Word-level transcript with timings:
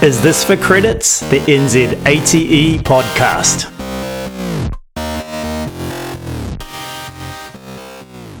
Is 0.00 0.22
This 0.22 0.44
for 0.44 0.56
Credits? 0.56 1.28
The 1.28 1.40
NZ 1.40 2.06
ATE 2.06 2.84
podcast. 2.84 3.64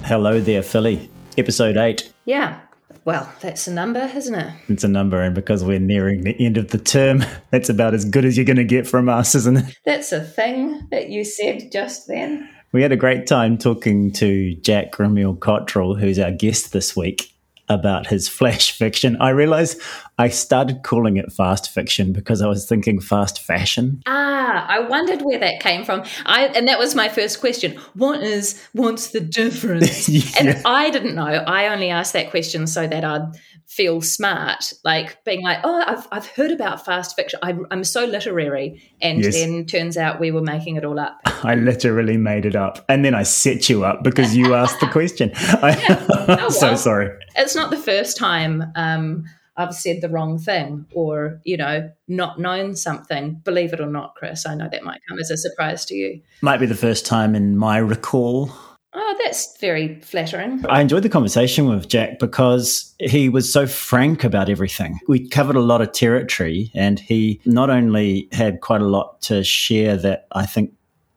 Hello 0.04 0.38
there, 0.38 0.62
Philly. 0.62 1.10
Episode 1.36 1.76
8. 1.76 2.12
Yeah. 2.26 2.60
Well, 3.04 3.28
that's 3.40 3.66
a 3.66 3.72
number, 3.72 4.08
isn't 4.14 4.36
it? 4.36 4.54
It's 4.68 4.84
a 4.84 4.88
number, 4.88 5.20
and 5.20 5.34
because 5.34 5.64
we're 5.64 5.80
nearing 5.80 6.22
the 6.22 6.36
end 6.38 6.58
of 6.58 6.68
the 6.68 6.78
term, 6.78 7.24
that's 7.50 7.68
about 7.68 7.92
as 7.92 8.04
good 8.04 8.24
as 8.24 8.36
you're 8.36 8.46
going 8.46 8.56
to 8.58 8.62
get 8.62 8.86
from 8.86 9.08
us, 9.08 9.34
isn't 9.34 9.56
it? 9.56 9.78
That's 9.84 10.12
a 10.12 10.22
thing 10.22 10.86
that 10.92 11.08
you 11.08 11.24
said 11.24 11.72
just 11.72 12.06
then. 12.06 12.48
We 12.70 12.82
had 12.82 12.92
a 12.92 12.96
great 12.96 13.26
time 13.26 13.58
talking 13.58 14.12
to 14.12 14.54
Jack 14.60 14.92
Remiel 14.92 15.40
Cottrell, 15.40 15.96
who's 15.96 16.20
our 16.20 16.30
guest 16.30 16.72
this 16.72 16.94
week 16.94 17.32
about 17.68 18.06
his 18.06 18.28
flash 18.28 18.70
fiction. 18.70 19.16
I 19.20 19.30
realized 19.30 19.80
I 20.18 20.28
started 20.28 20.82
calling 20.82 21.16
it 21.16 21.32
fast 21.32 21.70
fiction 21.70 22.12
because 22.12 22.42
I 22.42 22.48
was 22.48 22.66
thinking 22.68 23.00
fast 23.00 23.40
fashion. 23.40 24.02
Ah, 24.06 24.66
I 24.68 24.80
wondered 24.80 25.22
where 25.22 25.38
that 25.38 25.60
came 25.60 25.84
from. 25.84 26.02
I 26.26 26.46
and 26.48 26.66
that 26.68 26.78
was 26.78 26.94
my 26.94 27.08
first 27.08 27.40
question. 27.40 27.76
What 27.94 28.22
is 28.22 28.60
what's 28.72 29.08
the 29.08 29.20
difference? 29.20 30.08
Yeah. 30.18 30.22
And 30.40 30.62
I 30.66 30.90
didn't 30.90 31.14
know. 31.14 31.22
I 31.26 31.68
only 31.68 31.90
asked 31.90 32.12
that 32.14 32.30
question 32.30 32.66
so 32.66 32.86
that 32.86 33.04
I'd 33.04 33.28
feel 33.66 34.00
smart, 34.00 34.72
like 34.84 35.22
being 35.24 35.42
like, 35.42 35.58
"Oh, 35.62 35.84
I've 35.86 36.08
I've 36.10 36.26
heard 36.26 36.50
about 36.50 36.84
fast 36.84 37.14
fiction. 37.14 37.38
I, 37.42 37.54
I'm 37.70 37.84
so 37.84 38.04
literary." 38.06 38.82
And 39.02 39.22
Yes. 39.22 39.34
then 39.34 39.66
turns 39.66 39.96
out 39.96 40.18
we 40.18 40.30
were 40.30 40.40
making 40.42 40.76
it 40.76 40.84
all 40.84 40.98
up. 40.98 41.20
I 41.44 41.54
literally 41.54 42.16
made 42.16 42.46
it 42.46 42.56
up. 42.56 42.84
And 42.88 43.04
then 43.04 43.14
I 43.14 43.22
set 43.22 43.68
you 43.68 43.84
up 43.84 44.02
because 44.02 44.34
you 44.36 44.54
asked 44.54 44.80
the 44.80 44.88
question. 44.88 45.30
I, 45.36 46.38
Oh, 46.40 46.48
so 46.48 46.74
sorry. 46.74 47.10
It's 47.36 47.54
not 47.54 47.70
the 47.70 47.76
first 47.76 48.16
time 48.16 48.64
um, 48.74 49.24
I've 49.58 49.74
said 49.74 50.00
the 50.00 50.08
wrong 50.08 50.38
thing 50.38 50.86
or, 50.94 51.40
you 51.44 51.56
know, 51.56 51.90
not 52.06 52.38
known 52.38 52.76
something. 52.76 53.42
Believe 53.44 53.72
it 53.72 53.80
or 53.80 53.90
not, 53.90 54.14
Chris, 54.14 54.46
I 54.46 54.54
know 54.54 54.68
that 54.70 54.84
might 54.84 55.00
come 55.08 55.18
as 55.18 55.30
a 55.30 55.36
surprise 55.36 55.84
to 55.86 55.94
you. 55.94 56.22
Might 56.40 56.60
be 56.60 56.66
the 56.66 56.76
first 56.76 57.04
time 57.04 57.34
in 57.34 57.58
my 57.58 57.78
recall. 57.78 58.50
Oh, 58.94 59.16
that's 59.22 59.58
very 59.60 60.00
flattering. 60.00 60.64
I 60.68 60.80
enjoyed 60.80 61.02
the 61.02 61.08
conversation 61.08 61.68
with 61.68 61.88
Jack 61.88 62.18
because 62.20 62.94
he 63.00 63.28
was 63.28 63.52
so 63.52 63.66
frank 63.66 64.24
about 64.24 64.48
everything. 64.48 64.98
We 65.08 65.28
covered 65.28 65.56
a 65.56 65.60
lot 65.60 65.82
of 65.82 65.92
territory, 65.92 66.70
and 66.74 66.98
he 66.98 67.40
not 67.44 67.68
only 67.68 68.28
had 68.32 68.60
quite 68.60 68.80
a 68.80 68.86
lot 68.86 69.20
to 69.22 69.44
share 69.44 69.96
that 69.98 70.26
I 70.32 70.46
think 70.46 70.72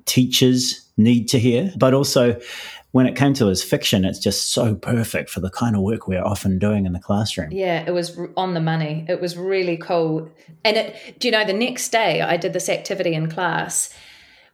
teachers 0.05 0.91
need 0.97 1.29
to 1.29 1.39
hear, 1.39 1.71
but 1.77 1.93
also 1.93 2.39
when 2.91 3.05
it 3.05 3.15
came 3.15 3.33
to 3.35 3.47
his 3.47 3.63
fiction, 3.63 4.03
it's 4.03 4.19
just 4.19 4.51
so 4.51 4.75
perfect 4.75 5.29
for 5.29 5.39
the 5.39 5.49
kind 5.49 5.75
of 5.75 5.81
work 5.81 6.07
we're 6.07 6.23
often 6.23 6.59
doing 6.59 6.85
in 6.85 6.91
the 6.91 6.99
classroom. 6.99 7.51
Yeah, 7.51 7.83
it 7.87 7.91
was 7.91 8.19
on 8.35 8.53
the 8.53 8.59
money. 8.59 9.05
It 9.07 9.21
was 9.21 9.37
really 9.37 9.77
cool. 9.77 10.29
And 10.65 10.77
it, 10.77 11.19
do 11.19 11.27
you 11.27 11.31
know, 11.31 11.45
the 11.45 11.53
next 11.53 11.89
day 11.89 12.21
I 12.21 12.35
did 12.35 12.51
this 12.53 12.67
activity 12.67 13.13
in 13.13 13.29
class 13.29 13.93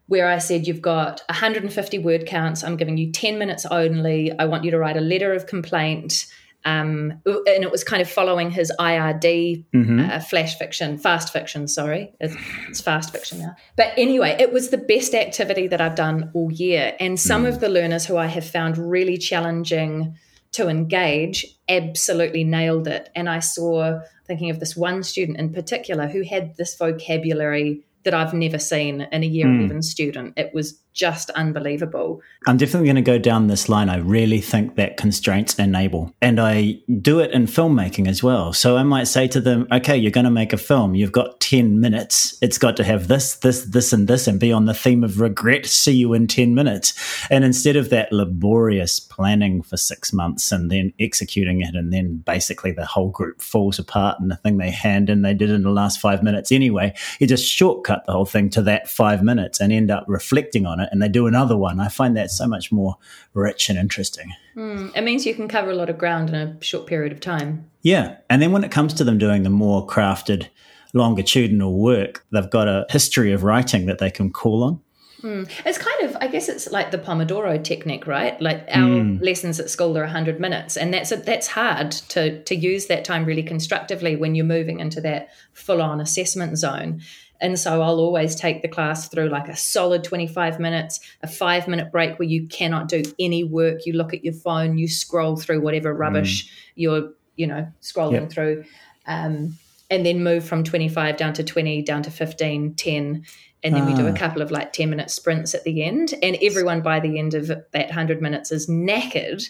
where 0.06 0.28
I 0.28 0.38
said, 0.38 0.68
You've 0.68 0.82
got 0.82 1.22
150 1.30 1.98
word 2.00 2.28
counts. 2.28 2.64
I'm 2.64 2.78
giving 2.78 2.98
you 2.98 3.12
10 3.12 3.40
minutes 3.40 3.66
only. 3.66 4.38
I 4.38 4.46
want 4.46 4.64
you 4.64 4.72
to 4.72 4.78
write 4.78 4.98
a 4.98 5.02
letter 5.02 5.34
of 5.34 5.48
complaint. 5.48 6.28
Um, 6.66 7.22
and 7.26 7.64
it 7.64 7.72
was 7.72 7.84
kind 7.84 8.02
of 8.02 8.10
following 8.10 8.52
his 8.52 8.74
IRD 8.78 9.66
uh, 10.02 10.20
flash 10.20 10.58
fiction, 10.58 10.98
fast 10.98 11.32
fiction, 11.32 11.68
sorry. 11.68 12.14
It's, 12.20 12.36
it's 12.68 12.82
fast 12.82 13.12
fiction 13.12 13.40
now. 13.40 13.56
But 13.78 13.94
anyway, 13.96 14.36
it 14.40 14.52
was 14.52 14.70
the 14.70 14.78
best 14.78 15.14
activity 15.14 15.68
that 15.68 15.80
I've 15.80 15.96
done 15.96 16.30
all 16.34 16.52
year. 16.52 16.96
And 17.00 17.20
some 17.20 17.46
of 17.46 17.62
the 17.62 17.70
learners 17.70 18.06
who 18.06 18.18
I 18.18 18.26
have 18.26 18.46
found 18.46 18.78
really 18.78 19.18
challenging 19.18 20.16
to 20.54 20.68
engage 20.68 21.46
absolutely 21.70 22.44
nailed 22.44 22.88
it. 22.88 23.10
And 23.16 23.30
I 23.30 23.40
saw, 23.40 24.00
thinking 24.26 24.50
of 24.50 24.60
this 24.60 24.76
one 24.76 25.04
student 25.04 25.38
in 25.38 25.54
particular 25.54 26.08
who 26.08 26.24
had 26.24 26.56
this 26.58 26.76
vocabulary 26.76 27.86
that 28.04 28.14
I've 28.14 28.34
never 28.34 28.58
seen 28.58 29.02
in 29.12 29.24
a 29.24 29.26
year 29.26 29.48
11 29.48 29.82
student. 29.84 30.34
It 30.38 30.54
was 30.54 30.82
just 30.98 31.30
unbelievable. 31.32 32.22
I'm 32.48 32.58
definitely 32.58 32.88
going 32.88 32.96
to 32.96 33.02
go 33.04 33.20
down 33.20 33.48
this 33.48 33.70
line. 33.70 33.88
I 33.88 33.98
really 33.98 34.42
think 34.42 34.76
that 34.76 34.98
constraints 34.98 35.58
enable. 35.60 36.14
And 36.22 36.40
I 36.40 36.80
do 37.02 37.20
it 37.20 37.32
in 37.32 37.46
filmmaking 37.46 38.08
as 38.08 38.24
well. 38.24 38.52
So 38.52 38.78
I 38.78 38.84
might 38.84 39.06
say 39.06 39.28
to 39.30 39.40
them, 39.40 39.68
okay, 39.72 39.96
you're 39.96 40.12
going 40.12 40.26
to 40.26 40.32
make 40.32 40.54
a 40.54 40.58
film. 40.58 40.96
You've 40.96 41.12
got 41.12 41.40
10 41.40 41.80
minutes. 41.80 42.38
It's 42.42 42.58
got 42.58 42.76
to 42.78 42.84
have 42.84 43.08
this, 43.08 43.36
this, 43.38 43.64
this, 43.66 43.94
and 43.94 44.08
this, 44.08 44.28
and 44.28 44.40
be 44.40 44.52
on 44.52 44.66
the 44.66 44.74
theme 44.74 45.04
of 45.04 45.22
regret. 45.22 45.68
See 45.68 45.94
you 45.94 46.14
in 46.14 46.26
10 46.26 46.56
minutes. 46.56 46.94
And 47.30 47.44
instead 47.44 47.76
of 47.76 47.90
that 47.92 48.12
laborious 48.12 49.00
planning 49.00 49.62
for 49.62 49.78
six 49.78 50.12
months 50.12 50.52
and 50.52 50.72
then 50.72 50.94
executing 51.00 51.62
it, 51.62 51.76
and 51.76 51.94
then 51.94 52.18
basically 52.26 52.72
the 52.72 52.86
whole 52.86 53.10
group 53.10 53.40
falls 53.40 53.78
apart 53.78 54.20
and 54.20 54.32
the 54.32 54.36
thing 54.36 54.58
they 54.58 54.72
hand 54.72 55.12
in, 55.12 55.22
they 55.22 55.36
did 55.36 55.52
in 55.52 55.62
the 55.62 55.70
last 55.70 56.00
five 56.00 56.24
minutes 56.24 56.52
anyway, 56.52 56.94
you 57.20 57.28
just 57.28 57.46
shortcut 57.46 58.04
the 58.06 58.14
whole 58.14 58.26
thing 58.26 58.50
to 58.50 58.64
that 58.64 58.90
five 58.90 59.22
minutes 59.22 59.60
and 59.60 59.72
end 59.72 59.92
up 59.92 60.06
reflecting 60.08 60.66
on 60.66 60.80
it. 60.80 60.87
And 60.92 61.02
they 61.02 61.10
do 61.10 61.28
another 61.28 61.58
one. 61.58 61.80
I 61.80 61.88
find 61.88 62.16
that 62.18 62.32
so 62.32 62.48
much 62.48 62.72
more 62.72 62.98
rich 63.34 63.70
and 63.70 63.78
interesting. 63.78 64.34
Hmm, 64.54 64.88
it 64.96 65.02
means 65.02 65.26
you 65.26 65.36
can 65.36 65.48
cover 65.48 65.72
a 65.72 65.76
lot 65.76 65.90
of 65.90 65.98
ground 65.98 66.30
in 66.30 66.36
a 66.36 66.58
short 66.62 66.88
period 66.88 67.12
of 67.12 67.20
time. 67.20 67.70
Yeah. 67.82 68.18
And 68.30 68.42
then 68.42 68.52
when 68.52 68.64
it 68.64 68.72
comes 68.72 68.94
to 68.96 69.04
them 69.04 69.18
doing 69.18 69.44
the 69.44 69.50
more 69.50 69.86
crafted, 69.86 70.48
longitudinal 70.94 71.78
work, 71.78 72.26
they've 72.32 72.50
got 72.50 72.68
a 72.68 72.86
history 72.90 73.32
of 73.32 73.44
writing 73.44 73.86
that 73.86 74.00
they 74.00 74.12
can 74.12 74.32
call 74.32 74.64
on. 74.64 74.82
Hmm, 75.22 75.44
it's 75.66 75.80
kind 75.80 76.04
of, 76.04 76.16
I 76.22 76.28
guess 76.28 76.48
it's 76.48 76.70
like 76.72 76.92
the 76.92 77.00
Pomodoro 77.00 77.64
technique, 77.64 78.06
right? 78.06 78.40
Like 78.40 78.66
our 78.70 79.02
hmm. 79.02 79.18
lessons 79.18 79.60
at 79.60 79.70
school 79.70 79.98
are 79.98 80.04
100 80.04 80.40
minutes, 80.40 80.78
and 80.78 80.94
that's 80.94 81.12
a, 81.12 81.18
that's 81.18 81.48
hard 81.48 81.92
to 82.10 82.44
to 82.44 82.56
use 82.56 82.86
that 82.86 83.04
time 83.04 83.26
really 83.26 83.42
constructively 83.42 84.16
when 84.16 84.36
you're 84.36 84.46
moving 84.46 84.80
into 84.80 85.02
that 85.02 85.30
full 85.54 85.82
on 85.82 86.00
assessment 86.00 86.60
zone. 86.60 87.02
And 87.40 87.60
so 87.60 87.82
I'll 87.82 88.00
always 88.00 88.36
take 88.36 88.62
the 88.62 88.68
class 88.68 89.10
through 89.10 89.30
like 89.30 89.48
a 89.48 89.56
solid 89.56 90.04
25 90.04 90.60
minutes, 90.60 91.00
a 91.22 91.28
five 91.28 91.68
minute 91.68 91.92
break 91.92 92.18
where 92.20 92.28
you 92.28 92.48
cannot 92.48 92.88
do 92.88 93.04
any 93.20 93.44
work. 93.44 93.86
You 93.86 93.94
look 93.94 94.14
at 94.14 94.24
your 94.24 94.34
phone, 94.34 94.78
you 94.78 94.88
scroll 94.88 95.36
through 95.36 95.62
whatever 95.62 95.94
rubbish 95.94 96.50
you're, 96.76 97.12
you 97.36 97.48
know, 97.48 97.68
scrolling 97.82 98.22
Yep. 98.22 98.32
through. 98.32 98.64
Um, 99.06 99.58
and 99.90 100.06
then 100.06 100.24
move 100.24 100.44
from 100.44 100.64
25 100.64 101.16
down 101.16 101.34
to 101.34 101.44
20, 101.44 101.82
down 101.84 102.04
to 102.04 102.12
15, 102.12 102.76
10. 102.76 103.24
And 103.64 103.76
then 103.76 103.86
we 103.86 103.94
do 103.94 104.06
a 104.06 104.14
couple 104.14 104.42
of 104.42 104.52
like 104.52 104.72
10 104.72 104.90
minute 104.90 105.10
sprints 105.10 105.56
at 105.56 105.64
the 105.64 105.84
end. 105.84 106.14
And 106.22 106.38
everyone 106.42 106.82
by 106.82 107.00
the 107.00 107.18
end 107.18 107.34
of 107.34 107.48
that 107.48 107.88
100 107.88 108.22
minutes 108.22 108.52
is 108.52 108.68
knackered, 108.68 109.44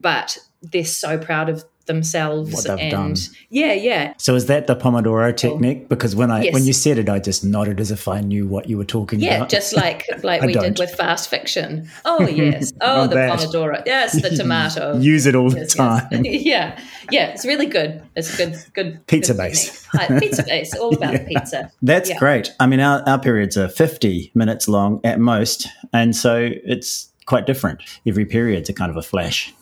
but 0.00 0.38
they're 0.62 0.84
so 0.84 1.18
proud 1.18 1.48
of 1.48 1.64
themselves. 1.86 2.52
What 2.52 2.64
they've 2.64 2.78
and 2.78 2.90
done. 2.90 3.14
yeah, 3.50 3.72
yeah. 3.72 4.14
So 4.18 4.34
is 4.34 4.46
that 4.46 4.66
the 4.66 4.76
Pomodoro 4.76 5.36
technique? 5.36 5.88
Because 5.88 6.14
when 6.16 6.30
I 6.30 6.42
Yes. 6.44 6.54
when 6.54 6.64
you 6.64 6.72
said 6.72 6.98
it, 6.98 7.08
I 7.08 7.18
just 7.18 7.44
nodded 7.44 7.80
as 7.80 7.90
if 7.90 8.08
I 8.08 8.20
knew 8.20 8.46
what 8.46 8.68
you 8.68 8.76
were 8.78 8.84
talking 8.84 9.22
about. 9.22 9.38
Yeah, 9.40 9.46
just 9.46 9.74
like 9.76 10.04
like 10.22 10.42
we 10.42 10.52
don't. 10.52 10.62
did 10.64 10.78
with 10.78 10.94
fast 10.94 11.28
fiction. 11.28 11.88
Oh 12.04 12.26
yes. 12.26 12.72
Oh, 12.80 13.06
the 13.06 13.14
that. 13.16 13.38
pomodoro. 13.38 13.82
Yes, 13.86 14.20
the 14.20 14.30
tomato. 14.36 14.98
Use 14.98 15.26
it 15.26 15.34
all 15.34 15.50
the 15.50 15.58
Yes, 15.58 15.74
yes. 15.74 15.74
time. 15.74 16.24
yeah, 16.24 16.80
yeah. 17.10 17.26
It's 17.28 17.44
really 17.44 17.66
good. 17.66 18.02
It's 18.16 18.36
good. 18.36 18.56
Good. 18.74 19.06
Pizza 19.06 19.32
good 19.32 19.38
base. 19.38 19.82
technique. 19.90 20.10
Uh, 20.10 20.20
pizza 20.20 20.42
base. 20.44 20.74
All 20.74 20.94
about 20.94 21.12
the 21.12 21.18
pizza. 21.20 21.70
That's 21.82 22.08
Yeah. 22.10 22.18
great. 22.18 22.52
I 22.60 22.66
mean, 22.66 22.80
our, 22.80 23.02
our 23.08 23.18
periods 23.18 23.56
are 23.56 23.68
50 23.68 24.30
minutes 24.34 24.68
long 24.68 25.00
at 25.04 25.20
most. 25.20 25.66
And 25.92 26.16
so 26.16 26.48
it's 26.64 27.10
quite 27.26 27.46
different. 27.46 27.82
Every 28.06 28.24
period's 28.24 28.68
a 28.68 28.72
kind 28.72 28.90
of 28.90 28.96
a 28.96 29.02
flash. 29.02 29.52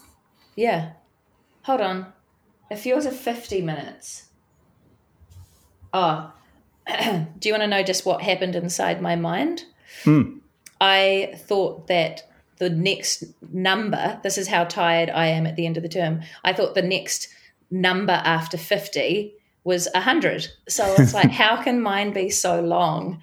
Yeah. 0.57 0.91
Hold 1.63 1.81
on. 1.81 2.13
If 2.71 2.87
yours 2.87 3.07
are 3.07 3.11
50 3.11 3.63
minutes. 3.63 4.29
Oh, 5.93 6.33
do 6.87 7.49
you 7.49 7.53
want 7.53 7.63
to 7.63 7.67
know 7.67 7.83
just 7.83 8.07
what 8.07 8.23
happened 8.23 8.57
inside 8.57 9.03
my 9.03 9.17
mind? 9.17 9.65
Hmm. 10.05 10.39
I 10.81 11.35
thought 11.37 11.89
that 11.89 12.23
the 12.59 12.71
next 12.71 13.25
number, 13.53 14.21
this 14.23 14.39
is 14.39 14.49
how 14.49 14.65
tired 14.65 15.11
I 15.11 15.27
am 15.27 15.47
at 15.47 15.57
the 15.57 15.67
end 15.67 15.77
of 15.77 15.83
the 15.83 15.89
term. 15.89 16.21
I 16.45 16.53
thought 16.53 16.75
the 16.75 16.83
next 16.83 17.29
number 17.71 18.13
after 18.13 18.57
50 18.57 19.35
was 19.65 19.89
100. 19.95 20.49
So 20.69 20.95
it's 20.99 21.15
like, 21.15 21.31
how 21.31 21.63
can 21.63 21.81
mine 21.81 22.13
be 22.13 22.31
so 22.31 22.61
long 22.61 23.23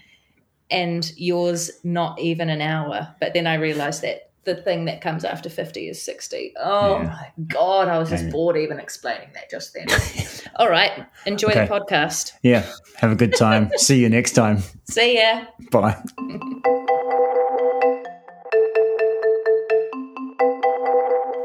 and 0.69 1.11
yours 1.15 1.71
not 1.83 2.19
even 2.19 2.49
an 2.49 2.61
hour? 2.61 3.15
But 3.19 3.33
then 3.33 3.47
I 3.47 3.55
realized 3.55 4.01
that 4.01 4.26
the 4.47 4.55
thing 4.55 4.85
that 4.85 5.01
comes 5.01 5.23
after 5.25 5.49
50 5.49 5.89
is 5.89 6.01
60. 6.01 6.53
Oh 6.57 7.01
Yeah. 7.01 7.03
my 7.03 7.27
God, 7.47 7.89
I 7.89 7.99
was 7.99 8.09
just 8.09 8.23
Yeah. 8.23 8.29
bored 8.31 8.57
even 8.57 8.79
explaining 8.79 9.27
that 9.33 9.49
just 9.51 9.73
then. 9.75 9.85
All 10.55 10.69
right, 10.69 11.05
enjoy 11.25 11.49
Okay. 11.49 11.65
the 11.67 11.71
podcast. 11.71 12.31
Yeah. 12.41 12.63
Have 12.95 13.11
a 13.11 13.15
good 13.15 13.35
time. 13.35 13.69
See 13.77 13.99
you 13.99 14.09
next 14.09 14.31
time. 14.31 14.63
See 14.89 15.19
ya. 15.19 15.45
Bye. 15.69 15.97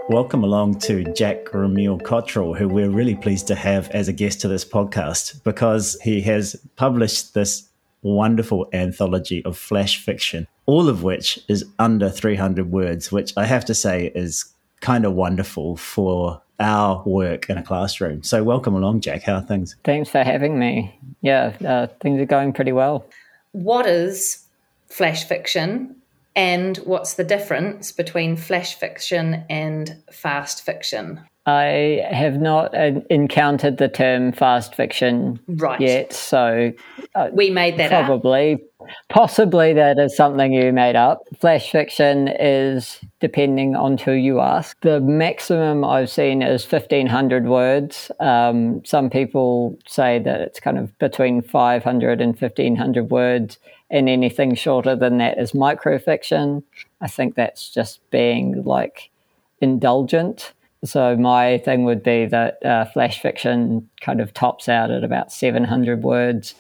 Welcome 0.08 0.44
along 0.44 0.78
to 0.80 1.04
Jack 1.14 1.44
Remiel 1.46 2.02
Cottrell, 2.02 2.54
who 2.54 2.68
we're 2.68 2.90
really 2.90 3.14
pleased 3.14 3.46
to 3.48 3.54
have 3.54 3.88
as 3.90 4.08
a 4.08 4.12
guest 4.12 4.40
to 4.42 4.48
this 4.48 4.64
podcast 4.64 5.42
because 5.44 5.96
he 6.02 6.20
has 6.22 6.56
published 6.76 7.34
this 7.34 7.68
wonderful 8.02 8.68
anthology 8.72 9.44
of 9.44 9.56
flash 9.56 9.98
fiction, 9.98 10.46
all 10.66 10.88
of 10.88 11.02
which 11.02 11.38
is 11.48 11.64
under 11.78 12.08
300 12.08 12.70
words, 12.70 13.10
which 13.10 13.32
I 13.36 13.46
have 13.46 13.64
to 13.66 13.74
say 13.74 14.12
is 14.14 14.52
kind 14.80 15.04
of 15.04 15.14
wonderful 15.14 15.76
for 15.76 16.42
our 16.60 17.02
work 17.04 17.48
in 17.48 17.58
a 17.58 17.62
classroom. 17.62 18.22
So, 18.22 18.44
welcome 18.44 18.74
along, 18.74 19.00
Jack. 19.00 19.22
How 19.22 19.34
are 19.34 19.42
things? 19.42 19.76
Thanks 19.84 20.08
for 20.08 20.22
having 20.22 20.58
me. 20.58 20.98
Yeah, 21.20 21.54
uh, 21.66 21.86
things 22.00 22.20
are 22.20 22.26
going 22.26 22.52
pretty 22.52 22.72
well. 22.72 23.04
What 23.52 23.86
is 23.86 24.44
flash 24.88 25.24
fiction 25.24 25.96
and 26.34 26.76
what's 26.78 27.14
the 27.14 27.24
difference 27.24 27.92
between 27.92 28.36
flash 28.36 28.74
fiction 28.74 29.44
and 29.50 29.96
fast 30.10 30.62
fiction? 30.62 31.20
I 31.44 32.06
have 32.08 32.40
not 32.40 32.72
uh, 32.72 33.00
encountered 33.10 33.78
the 33.78 33.88
term 33.88 34.30
fast 34.30 34.76
fiction 34.76 35.40
right. 35.48 35.80
yet, 35.80 36.12
so 36.12 36.72
uh, 37.16 37.30
we 37.32 37.50
made 37.50 37.78
that 37.78 37.88
probably, 37.88 38.62
up. 38.80 38.86
possibly 39.08 39.72
that 39.72 39.98
is 39.98 40.16
something 40.16 40.52
you 40.52 40.72
made 40.72 40.94
up. 40.94 41.24
Flash 41.40 41.72
fiction 41.72 42.28
is 42.28 43.00
depending 43.18 43.74
on 43.74 43.98
who 43.98 44.12
you 44.12 44.38
ask. 44.38 44.80
The 44.82 45.00
maximum 45.00 45.84
I've 45.84 46.10
seen 46.10 46.42
is 46.42 46.64
fifteen 46.64 47.08
hundred 47.08 47.46
words. 47.46 48.12
Um, 48.20 48.84
some 48.84 49.10
people 49.10 49.76
say 49.84 50.20
that 50.20 50.40
it's 50.42 50.60
kind 50.60 50.78
of 50.78 50.96
between 51.00 51.42
500 51.42 52.20
and 52.20 52.40
1500 52.40 53.10
words, 53.10 53.58
and 53.90 54.08
anything 54.08 54.54
shorter 54.54 54.94
than 54.94 55.18
that 55.18 55.38
is 55.38 55.52
microfiction. 55.52 56.62
I 57.00 57.08
think 57.08 57.34
that's 57.34 57.68
just 57.68 57.98
being 58.10 58.62
like 58.62 59.10
indulgent 59.60 60.52
so 60.84 61.16
my 61.16 61.58
thing 61.58 61.84
would 61.84 62.02
be 62.02 62.26
that 62.26 62.64
uh, 62.64 62.84
flash 62.86 63.20
fiction 63.20 63.88
kind 64.00 64.20
of 64.20 64.34
tops 64.34 64.68
out 64.68 64.90
at 64.90 65.04
about 65.04 65.32
700 65.32 66.02
words 66.02 66.54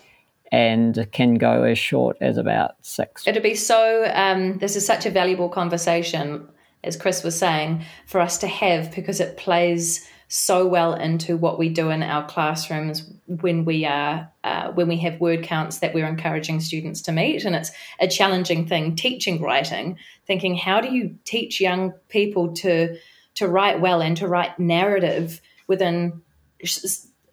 and 0.52 1.08
can 1.12 1.34
go 1.34 1.64
as 1.64 1.78
short 1.78 2.16
as 2.20 2.36
about 2.36 2.74
six. 2.82 3.26
It'd 3.26 3.42
be 3.42 3.54
so, 3.54 4.10
um, 4.14 4.58
this 4.58 4.76
is 4.76 4.86
such 4.86 5.06
a 5.06 5.10
valuable 5.10 5.48
conversation, 5.48 6.46
as 6.84 6.96
Chris 6.96 7.24
was 7.24 7.36
saying, 7.36 7.84
for 8.06 8.20
us 8.20 8.38
to 8.38 8.46
have 8.46 8.94
because 8.94 9.18
it 9.18 9.38
plays 9.38 10.06
so 10.28 10.66
well 10.66 10.94
into 10.94 11.36
what 11.36 11.58
we 11.58 11.68
do 11.68 11.90
in 11.90 12.02
our 12.02 12.26
classrooms 12.26 13.10
when 13.26 13.66
we 13.66 13.84
are 13.84 14.30
uh, 14.44 14.70
when 14.72 14.88
we 14.88 14.96
have 14.96 15.20
word 15.20 15.42
counts 15.42 15.78
that 15.78 15.92
we're 15.92 16.06
encouraging 16.06 16.58
students 16.58 17.02
to 17.02 17.12
meet 17.12 17.44
and 17.44 17.54
it's 17.54 17.70
a 18.00 18.08
challenging 18.08 18.66
thing 18.66 18.96
teaching 18.96 19.42
writing 19.42 19.94
thinking 20.26 20.56
how 20.56 20.80
do 20.80 20.90
you 20.90 21.14
teach 21.24 21.60
young 21.60 21.92
people 22.08 22.50
to 22.54 22.96
to 23.34 23.48
write 23.48 23.80
well 23.80 24.00
and 24.00 24.16
to 24.18 24.28
write 24.28 24.58
narrative 24.58 25.40
within 25.66 26.22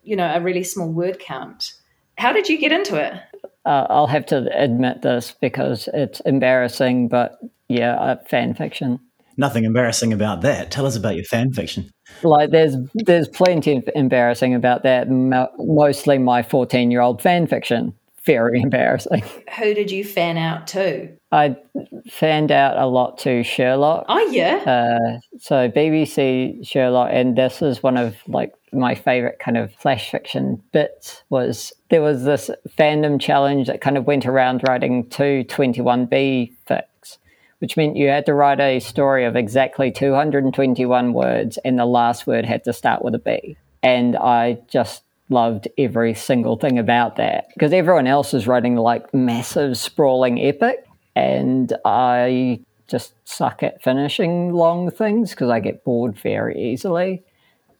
you 0.04 0.16
know 0.16 0.31
a 0.34 0.42
really 0.42 0.63
small 0.63 0.92
word 0.92 1.19
count. 1.19 1.74
How 2.18 2.34
did 2.34 2.50
you 2.50 2.57
get 2.57 2.72
into 2.72 2.96
it? 2.96 3.13
Uh, 3.66 3.86
i'll 3.90 4.07
have 4.07 4.25
to 4.25 4.50
admit 4.62 5.01
this 5.01 5.36
because 5.42 5.90
it's 5.94 6.22
embarrassing 6.22 7.07
but 7.07 7.40
yeah 7.68 7.96
uh, 7.96 8.16
fan 8.25 8.54
fiction. 8.54 9.00
Nothing 9.38 9.63
embarrassing 9.63 10.12
about 10.12 10.42
that. 10.42 10.69
Tell 10.69 10.86
us 10.86 10.98
about 10.98 11.16
your 11.16 11.24
fan 11.24 11.54
fiction. 11.54 11.90
Like 12.24 12.52
there's 12.52 12.75
there's 12.94 13.28
plenty 13.30 13.78
of 13.78 13.90
embarrassing 13.95 14.54
about 14.54 14.84
that 14.84 15.07
mostly 15.10 16.18
my 16.18 16.44
14 16.44 16.92
year 16.92 17.02
old 17.02 17.22
fan 17.22 17.48
fiction 17.48 17.94
very 18.34 18.62
embarrassing 18.62 19.24
who 19.58 19.74
did 19.74 19.92
you 19.92 20.04
fan 20.04 20.38
out 20.38 20.68
to 20.68 21.10
I 21.31 21.58
fanned 22.10 22.52
out 22.52 22.78
a 22.78 22.88
lot 22.88 23.20
to 23.20 23.44
Sherlock. 23.44 24.06
Oh 24.08 24.30
yeah. 24.31 24.56
Uh, 24.66 25.20
so 25.40 25.70
BBC 25.70 26.66
Sherlock, 26.66 27.10
and 27.12 27.38
this 27.38 27.62
is 27.62 27.84
one 27.84 27.98
of 27.98 28.16
like 28.28 28.54
my 28.72 28.96
favorite 28.96 29.40
kind 29.40 29.58
of 29.58 29.74
flash 29.76 30.10
fiction 30.10 30.62
bits. 30.72 31.24
Was 31.30 31.72
there 31.90 32.02
was 32.02 32.24
this 32.24 32.50
fandom 32.78 33.22
challenge 33.22 33.68
that 33.68 33.81
kind 33.81 33.98
of 33.98 34.08
went 34.08 34.26
around 34.26 34.64
writing 34.68 35.08
two 35.10 35.46
21B 35.48 36.52
fics, 36.68 37.18
which 37.60 37.78
meant 37.78 37.96
you 37.96 38.08
had 38.08 38.26
to 38.26 38.34
write 38.34 38.60
a 38.60 38.80
story 38.80 39.26
of 39.26 39.36
exactly 39.36 39.92
221 39.92 41.14
words, 41.14 41.60
and 41.64 41.78
the 41.78 41.86
last 41.86 42.26
word 42.26 42.46
had 42.46 42.64
to 42.64 42.74
start 42.74 43.04
with 43.04 43.14
a 43.14 43.20
B. 43.20 43.56
And 43.84 44.18
I 44.18 44.58
just 44.68 45.04
loved 45.30 45.68
every 45.78 46.14
single 46.14 46.58
thing 46.58 46.80
about 46.80 47.16
that 47.18 47.50
because 47.54 47.72
everyone 47.72 48.08
else 48.08 48.34
is 48.34 48.48
writing 48.48 48.76
like 48.76 49.14
massive 49.14 49.78
sprawling 49.78 50.40
epic 50.42 50.86
and 51.16 51.72
I 51.86 52.62
just 52.88 53.14
suck 53.26 53.62
at 53.64 53.81
finishing 53.81 54.54
long 54.54 54.90
things 54.90 55.31
because 55.31 55.50
I 55.50 55.60
get 55.60 55.84
bored 55.84 56.18
very 56.18 56.60
easily. 56.60 57.24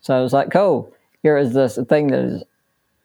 So 0.01 0.16
I 0.16 0.22
was 0.22 0.34
like, 0.34 0.51
cool, 0.51 0.94
here 1.24 1.38
is 1.38 1.54
this 1.54 1.78
thing 1.90 2.07
that 2.07 2.19
is 2.19 2.44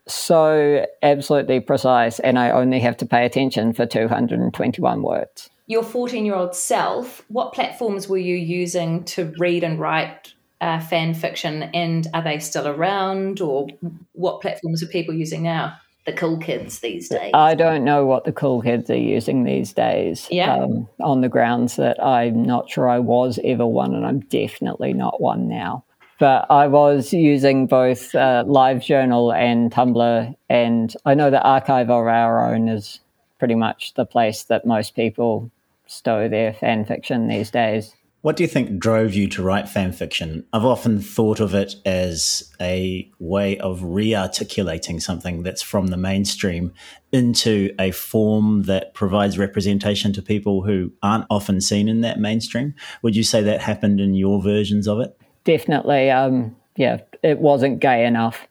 so 0.06 0.86
absolutely 1.02 1.60
precise, 1.60 2.20
and 2.20 2.38
I 2.38 2.50
only 2.50 2.78
have 2.80 2.96
to 2.98 3.06
pay 3.06 3.24
attention 3.24 3.72
for 3.72 3.86
221 3.86 5.02
words. 5.02 5.50
Your 5.66 5.82
14 5.82 6.26
year 6.26 6.34
old 6.34 6.54
self, 6.54 7.24
what 7.28 7.54
platforms 7.54 8.06
were 8.06 8.18
you 8.18 8.36
using 8.36 9.04
to 9.04 9.32
read 9.38 9.64
and 9.64 9.80
write 9.80 10.34
uh, 10.60 10.80
fan 10.80 11.14
fiction, 11.14 11.64
and 11.74 12.06
are 12.14 12.22
they 12.22 12.38
still 12.38 12.66
around, 12.66 13.40
or 13.40 13.68
what 14.12 14.40
platforms 14.40 14.82
are 14.82 14.86
people 14.86 15.14
using 15.14 15.42
now? 15.42 15.76
the 16.04 16.12
cool 16.12 16.36
kids 16.38 16.80
these 16.80 17.08
days? 17.08 17.30
I 17.34 17.54
don't 17.54 17.84
know 17.84 18.04
what 18.04 18.24
the 18.24 18.32
cool 18.32 18.62
kids 18.62 18.90
are 18.90 18.96
using 18.96 19.44
these 19.44 19.72
days. 19.72 20.28
Yeah. 20.30 20.54
Um, 20.54 20.88
on 21.00 21.20
the 21.22 21.28
grounds 21.28 21.76
that 21.76 22.02
I'm 22.02 22.42
not 22.42 22.70
sure 22.70 22.88
I 22.88 22.98
was 22.98 23.38
ever 23.42 23.66
one, 23.66 23.94
and 23.94 24.06
I'm 24.06 24.20
definitely 24.20 24.92
not 24.92 25.20
one 25.20 25.48
now. 25.48 25.84
But 26.18 26.46
I 26.50 26.68
was 26.68 27.12
using 27.12 27.66
both 27.66 28.14
uh, 28.14 28.44
LiveJournal 28.46 29.34
and 29.34 29.72
Tumblr, 29.72 30.34
and 30.48 30.96
I 31.04 31.14
know 31.14 31.30
the 31.30 31.42
Archive 31.42 31.90
of 31.90 32.06
Our 32.06 32.52
Own 32.52 32.68
is 32.68 33.00
pretty 33.38 33.54
much 33.54 33.94
the 33.94 34.06
place 34.06 34.44
that 34.44 34.66
most 34.66 34.94
people 34.94 35.50
stow 35.86 36.28
their 36.28 36.52
fan 36.52 36.84
fiction 36.84 37.28
these 37.28 37.50
days. 37.50 37.94
What 38.24 38.36
do 38.36 38.42
you 38.42 38.48
think 38.48 38.78
drove 38.78 39.12
you 39.12 39.28
to 39.28 39.42
write 39.42 39.68
fan 39.68 39.92
fiction? 39.92 40.46
I've 40.50 40.64
often 40.64 40.98
thought 40.98 41.40
of 41.40 41.54
it 41.54 41.74
as 41.84 42.50
a 42.58 43.06
way 43.18 43.58
of 43.58 43.82
re 43.82 44.14
articulating 44.14 44.98
something 44.98 45.42
that's 45.42 45.60
from 45.60 45.88
the 45.88 45.98
mainstream 45.98 46.72
into 47.12 47.74
a 47.78 47.90
form 47.90 48.62
that 48.62 48.94
provides 48.94 49.36
representation 49.36 50.14
to 50.14 50.22
people 50.22 50.62
who 50.62 50.90
aren't 51.02 51.26
often 51.28 51.60
seen 51.60 51.86
in 51.86 52.00
that 52.00 52.18
mainstream. 52.18 52.72
Would 53.02 53.14
you 53.14 53.24
say 53.24 53.42
that 53.42 53.60
happened 53.60 54.00
in 54.00 54.14
your 54.14 54.40
versions 54.40 54.88
of 54.88 55.00
it? 55.00 55.14
Definitely. 55.44 56.10
Um, 56.10 56.56
yeah, 56.76 57.00
it 57.22 57.40
wasn't 57.40 57.80
gay 57.80 58.06
enough. 58.06 58.48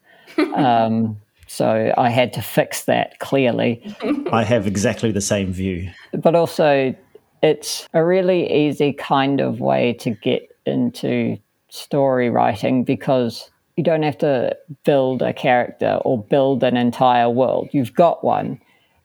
um, 0.54 1.20
so 1.48 1.92
I 1.98 2.12
had 2.12 2.32
to 2.34 2.44
fix 2.44 2.84
that 2.84 3.18
clearly. 3.18 3.82
I 4.32 4.44
have 4.44 4.68
exactly 4.68 5.12
the 5.12 5.20
same 5.20 5.52
view. 5.52 5.90
But 6.12 6.36
also, 6.36 6.94
it's 7.44 7.88
a 7.94 8.04
really 8.04 8.52
easy 8.52 8.94
kind 8.94 9.42
of 9.42 9.60
way 9.60 9.94
to 9.94 10.12
get 10.12 10.50
into 10.66 11.38
story 11.70 12.30
writing 12.30 12.84
because 12.84 13.52
you 13.76 13.84
don't 13.84 14.04
have 14.04 14.18
to 14.20 14.58
build 14.86 15.22
a 15.22 15.34
character 15.34 16.00
or 16.06 16.24
build 16.24 16.64
an 16.64 16.78
entire 16.78 17.30
world. 17.30 17.70
You've 17.72 17.94
got 17.94 18.24
one, 18.24 18.60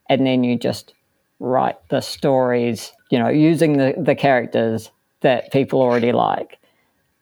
and 0.08 0.26
then 0.26 0.44
you 0.44 0.56
just 0.56 0.94
write 1.40 1.76
the 1.90 2.00
stories, 2.00 2.92
you 3.10 3.18
know, 3.18 3.28
using 3.28 3.76
the, 3.76 3.94
the 3.98 4.14
characters 4.14 4.90
that 5.20 5.52
people 5.52 5.82
already 5.82 6.12
like 6.12 6.58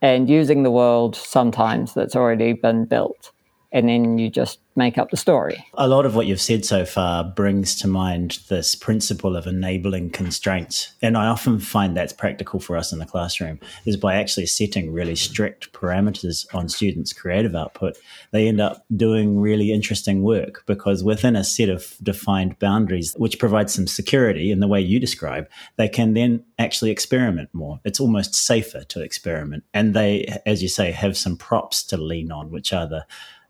and 0.03 0.29
using 0.29 0.63
the 0.63 0.71
world 0.71 1.17
sometimes 1.17 1.95
that's 1.95 2.15
already 2.15 2.53
been 2.53 2.85
built 2.85 3.33
and 3.73 3.89
then 3.89 4.19
you 4.19 4.31
just 4.31 4.59
make 4.77 4.99
up 4.99 5.11
the 5.11 5.17
story. 5.17 5.65
A 5.75 5.89
lot 5.89 6.07
of 6.07 6.15
what 6.15 6.27
you've 6.27 6.41
said 6.41 6.65
so 6.65 6.85
far 6.85 7.25
brings 7.25 7.79
to 7.81 7.89
mind 7.89 8.39
this 8.49 8.75
principle 8.75 9.37
of 9.37 9.47
enabling 9.47 10.11
constraints. 10.11 10.93
And 11.03 11.17
I 11.17 11.27
often 11.27 11.59
find 11.59 11.97
that's 11.97 12.13
practical 12.13 12.61
for 12.61 12.77
us 12.77 12.93
in 12.93 12.99
the 12.99 13.07
classroom 13.07 13.59
is 13.85 13.97
by 13.97 14.15
actually 14.15 14.47
setting 14.47 14.93
really 14.93 15.17
strict 15.17 15.73
parameters 15.73 16.47
on 16.55 16.69
students' 16.69 17.13
creative 17.13 17.55
output, 17.55 17.97
they 18.33 18.49
end 18.49 18.61
up 18.61 18.85
doing 18.95 19.39
really 19.39 19.73
interesting 19.73 20.23
work 20.23 20.65
because 20.67 21.03
within 21.03 21.37
a 21.37 21.45
set 21.45 21.69
of 21.69 21.97
defined 22.03 22.59
boundaries, 22.59 23.15
which 23.17 23.39
provides 23.39 23.75
some 23.75 23.87
security 23.87 24.51
in 24.51 24.61
the 24.61 24.69
way 24.69 24.81
you 24.81 25.01
describe, 25.01 25.49
they 25.77 25.89
can 25.89 26.15
then 26.15 26.45
actually 26.59 26.91
experiment 26.91 27.49
more. 27.53 27.81
It's 27.85 28.01
almost 28.01 28.35
safer 28.35 28.85
to 28.85 29.03
experiment. 29.03 29.65
And 29.73 29.95
they, 29.95 30.41
as 30.45 30.63
you 30.63 30.69
say, 30.69 30.91
have 30.93 31.17
some 31.17 31.37
props 31.37 31.83
to 31.85 31.97
lean 31.97 32.31
on, 32.31 32.51
which 32.51 32.73
are 32.73 32.87
the 32.87 33.07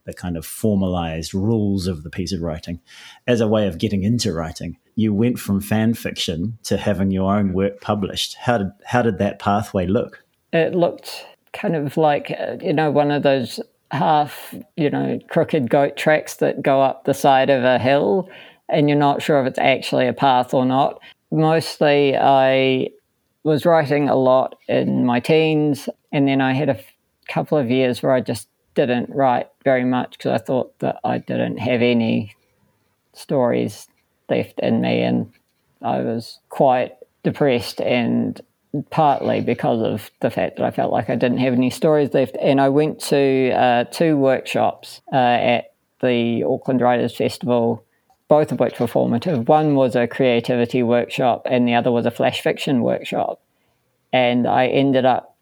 the 0.07 0.15
kind 0.15 0.37
of 0.37 0.47
formalized 0.47 1.35
rules 1.35 1.87
of 1.87 2.03
the 2.03 2.11
piece 2.11 2.33
of 2.33 2.41
writing 2.41 2.81
as 3.27 3.41
a 3.41 3.49
way 3.49 3.67
of 3.67 3.79
getting 3.79 4.03
into 4.03 4.33
writing. 4.33 4.79
You 4.95 5.13
went 5.13 5.39
from 5.39 5.61
fan 5.61 5.95
fiction 5.95 6.59
to 6.65 6.77
having 6.79 7.11
your 7.11 7.35
own 7.35 7.53
work 7.53 7.81
published. 7.81 8.37
How 8.37 8.59
did 8.59 8.71
how 8.85 9.03
did 9.03 9.19
that 9.19 9.39
pathway 9.39 9.87
look? 9.87 10.25
It 10.53 10.75
looked 10.75 11.27
kind 11.53 11.77
of 11.77 11.97
like 11.97 12.31
uh, 12.31 12.57
you 12.63 12.73
know 12.73 12.91
one 12.91 13.11
of 13.11 13.23
those 13.23 13.61
half 13.91 14.55
you 14.77 14.91
know 14.91 15.19
crooked 15.29 15.71
goat 15.71 15.97
tracks 15.97 16.37
that 16.37 16.63
go 16.63 16.81
up 16.81 17.05
the 17.05 17.15
side 17.15 17.51
of 17.51 17.63
a 17.63 17.79
hill 17.79 18.29
and 18.69 18.89
you're 18.89 18.99
not 18.99 19.23
sure 19.23 19.41
if 19.41 19.47
it's 19.47 19.59
actually 19.59 20.07
a 20.09 20.13
path 20.13 20.55
or 20.55 20.65
not. 20.65 21.01
Mostly 21.31 22.17
I 22.17 22.89
was 23.45 23.65
writing 23.65 24.09
a 24.09 24.17
lot 24.17 24.57
in 24.67 25.05
my 25.05 25.21
teens 25.21 25.89
and 26.13 26.27
then 26.27 26.41
I 26.41 26.53
had 26.53 26.69
a 26.69 26.81
couple 27.29 27.59
of 27.59 27.71
years 27.71 28.03
where 28.03 28.13
I 28.13 28.21
just 28.21 28.49
didn't 28.77 29.11
write 29.11 29.49
very 29.65 29.85
much 29.85 30.13
because 30.13 30.41
I 30.41 30.45
thought 30.45 30.79
that 30.79 31.01
I 31.03 31.19
didn't 31.19 31.59
have 31.59 31.83
any 31.83 32.37
stories 33.13 33.89
left 34.29 34.61
in 34.61 34.81
me, 34.81 35.03
and 35.03 35.33
I 35.83 36.01
was 36.01 36.39
quite 36.49 36.95
depressed 37.25 37.81
and 37.81 38.41
partly 38.91 39.41
because 39.41 39.83
of 39.83 40.11
the 40.21 40.31
fact 40.31 40.57
that 40.57 40.65
I 40.65 40.71
felt 40.71 40.93
like 40.93 41.09
I 41.09 41.17
didn't 41.17 41.39
have 41.39 41.55
any 41.55 41.71
stories 41.71 42.13
left. 42.15 42.37
And 42.41 42.61
I 42.61 42.69
went 42.69 43.01
to 43.05 43.51
uh, 43.51 43.85
two 43.85 44.17
workshops 44.17 45.01
uh, 45.13 45.17
at 45.17 45.73
the 46.03 46.45
Auckland 46.45 46.81
Writers 46.81 47.17
Festival, 47.17 47.85
both 48.29 48.53
of 48.53 48.61
which 48.61 48.79
were 48.79 48.87
formative. 48.87 49.49
One 49.49 49.75
was 49.75 49.97
a 49.97 50.07
creativity 50.07 50.83
workshop, 50.83 51.47
and 51.51 51.67
the 51.67 51.75
other 51.75 51.91
was 51.91 52.07
a 52.07 52.11
flash 52.11 52.43
fiction 52.43 52.83
workshop. 52.83 53.41
And 54.13 54.47
I 54.47 54.67
ended 54.67 55.05
up 55.05 55.37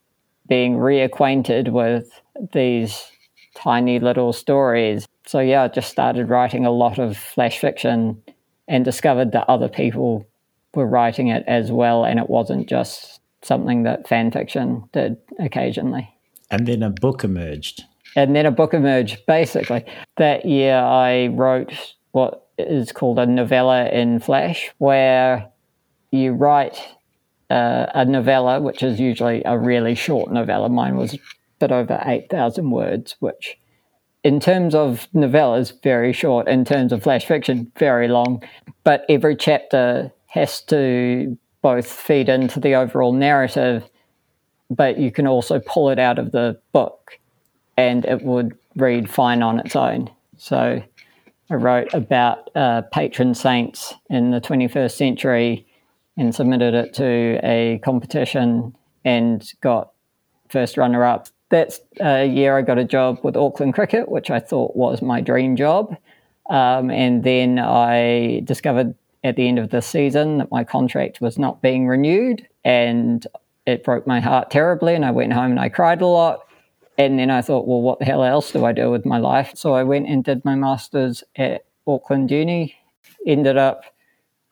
being 0.46 0.76
reacquainted 0.76 1.70
with 1.70 2.20
these 2.52 3.10
tiny 3.54 3.98
little 3.98 4.32
stories. 4.32 5.06
So, 5.26 5.40
yeah, 5.40 5.62
I 5.62 5.68
just 5.68 5.90
started 5.90 6.28
writing 6.28 6.66
a 6.66 6.70
lot 6.70 6.98
of 6.98 7.16
flash 7.16 7.58
fiction 7.58 8.22
and 8.68 8.84
discovered 8.84 9.32
that 9.32 9.48
other 9.48 9.68
people 9.68 10.26
were 10.74 10.86
writing 10.86 11.28
it 11.28 11.44
as 11.46 11.70
well, 11.70 12.04
and 12.04 12.18
it 12.18 12.28
wasn't 12.28 12.68
just 12.68 13.20
something 13.42 13.82
that 13.84 14.08
fan 14.08 14.30
fiction 14.30 14.88
did 14.92 15.16
occasionally. 15.38 16.08
And 16.50 16.66
then 16.66 16.82
a 16.82 16.90
book 16.90 17.24
emerged. 17.24 17.84
And 18.16 18.34
then 18.34 18.46
a 18.46 18.50
book 18.50 18.74
emerged. 18.74 19.26
Basically, 19.26 19.84
that 20.16 20.44
year 20.44 20.76
I 20.76 21.28
wrote 21.28 21.72
what 22.12 22.48
is 22.58 22.92
called 22.92 23.18
a 23.18 23.26
novella 23.26 23.88
in 23.88 24.20
Flash, 24.20 24.70
where 24.78 25.50
you 26.10 26.32
write 26.32 26.80
uh, 27.50 27.86
a 27.94 28.04
novella, 28.04 28.60
which 28.60 28.82
is 28.82 29.00
usually 29.00 29.42
a 29.44 29.58
really 29.58 29.94
short 29.94 30.32
novella. 30.32 30.68
Mine 30.68 30.96
was 30.96 31.18
bit 31.58 31.72
over 31.72 32.00
8,000 32.04 32.70
words, 32.70 33.16
which 33.20 33.58
in 34.22 34.40
terms 34.40 34.74
of 34.74 35.06
novellas, 35.14 35.82
very 35.82 36.12
short. 36.12 36.48
In 36.48 36.64
terms 36.64 36.92
of 36.92 37.02
flash 37.02 37.26
fiction, 37.26 37.70
very 37.78 38.08
long. 38.08 38.42
But 38.82 39.04
every 39.08 39.36
chapter 39.36 40.10
has 40.26 40.62
to 40.62 41.36
both 41.62 41.86
feed 41.86 42.28
into 42.28 42.58
the 42.58 42.74
overall 42.74 43.12
narrative, 43.12 43.88
but 44.70 44.98
you 44.98 45.10
can 45.10 45.26
also 45.26 45.60
pull 45.60 45.90
it 45.90 45.98
out 45.98 46.18
of 46.18 46.32
the 46.32 46.58
book 46.72 47.18
and 47.76 48.04
it 48.04 48.22
would 48.22 48.56
read 48.76 49.08
fine 49.10 49.42
on 49.42 49.60
its 49.60 49.76
own. 49.76 50.10
So 50.36 50.82
I 51.50 51.54
wrote 51.54 51.92
about 51.94 52.50
uh, 52.56 52.82
patron 52.92 53.34
saints 53.34 53.94
in 54.10 54.30
the 54.30 54.40
21st 54.40 54.92
century 54.92 55.66
and 56.16 56.34
submitted 56.34 56.74
it 56.74 56.94
to 56.94 57.40
a 57.42 57.80
competition 57.84 58.74
and 59.04 59.50
got 59.60 59.92
first 60.48 60.76
runner 60.76 61.04
up. 61.04 61.28
That 61.54 61.78
uh, 62.04 62.22
year 62.22 62.58
I 62.58 62.62
got 62.62 62.78
a 62.78 62.84
job 62.84 63.20
with 63.22 63.36
Auckland 63.36 63.74
Cricket, 63.74 64.08
which 64.08 64.28
I 64.28 64.40
thought 64.40 64.74
was 64.74 65.00
my 65.00 65.20
dream 65.20 65.54
job. 65.54 65.96
Um, 66.50 66.90
and 66.90 67.22
then 67.22 67.60
I 67.60 68.40
discovered 68.42 68.96
at 69.22 69.36
the 69.36 69.46
end 69.46 69.60
of 69.60 69.70
the 69.70 69.80
season 69.80 70.38
that 70.38 70.50
my 70.50 70.64
contract 70.64 71.20
was 71.20 71.38
not 71.38 71.62
being 71.62 71.86
renewed. 71.86 72.48
And 72.64 73.24
it 73.66 73.84
broke 73.84 74.04
my 74.04 74.18
heart 74.18 74.50
terribly. 74.50 74.96
And 74.96 75.04
I 75.04 75.12
went 75.12 75.32
home 75.32 75.52
and 75.52 75.60
I 75.60 75.68
cried 75.68 76.02
a 76.02 76.08
lot. 76.08 76.40
And 76.98 77.20
then 77.20 77.30
I 77.30 77.40
thought, 77.40 77.68
well, 77.68 77.82
what 77.82 78.00
the 78.00 78.04
hell 78.04 78.24
else 78.24 78.50
do 78.50 78.64
I 78.64 78.72
do 78.72 78.90
with 78.90 79.06
my 79.06 79.18
life? 79.18 79.52
So 79.54 79.74
I 79.74 79.84
went 79.84 80.08
and 80.08 80.24
did 80.24 80.44
my 80.44 80.56
master's 80.56 81.22
at 81.36 81.66
Auckland 81.86 82.32
Uni, 82.32 82.74
ended 83.28 83.58
up 83.58 83.84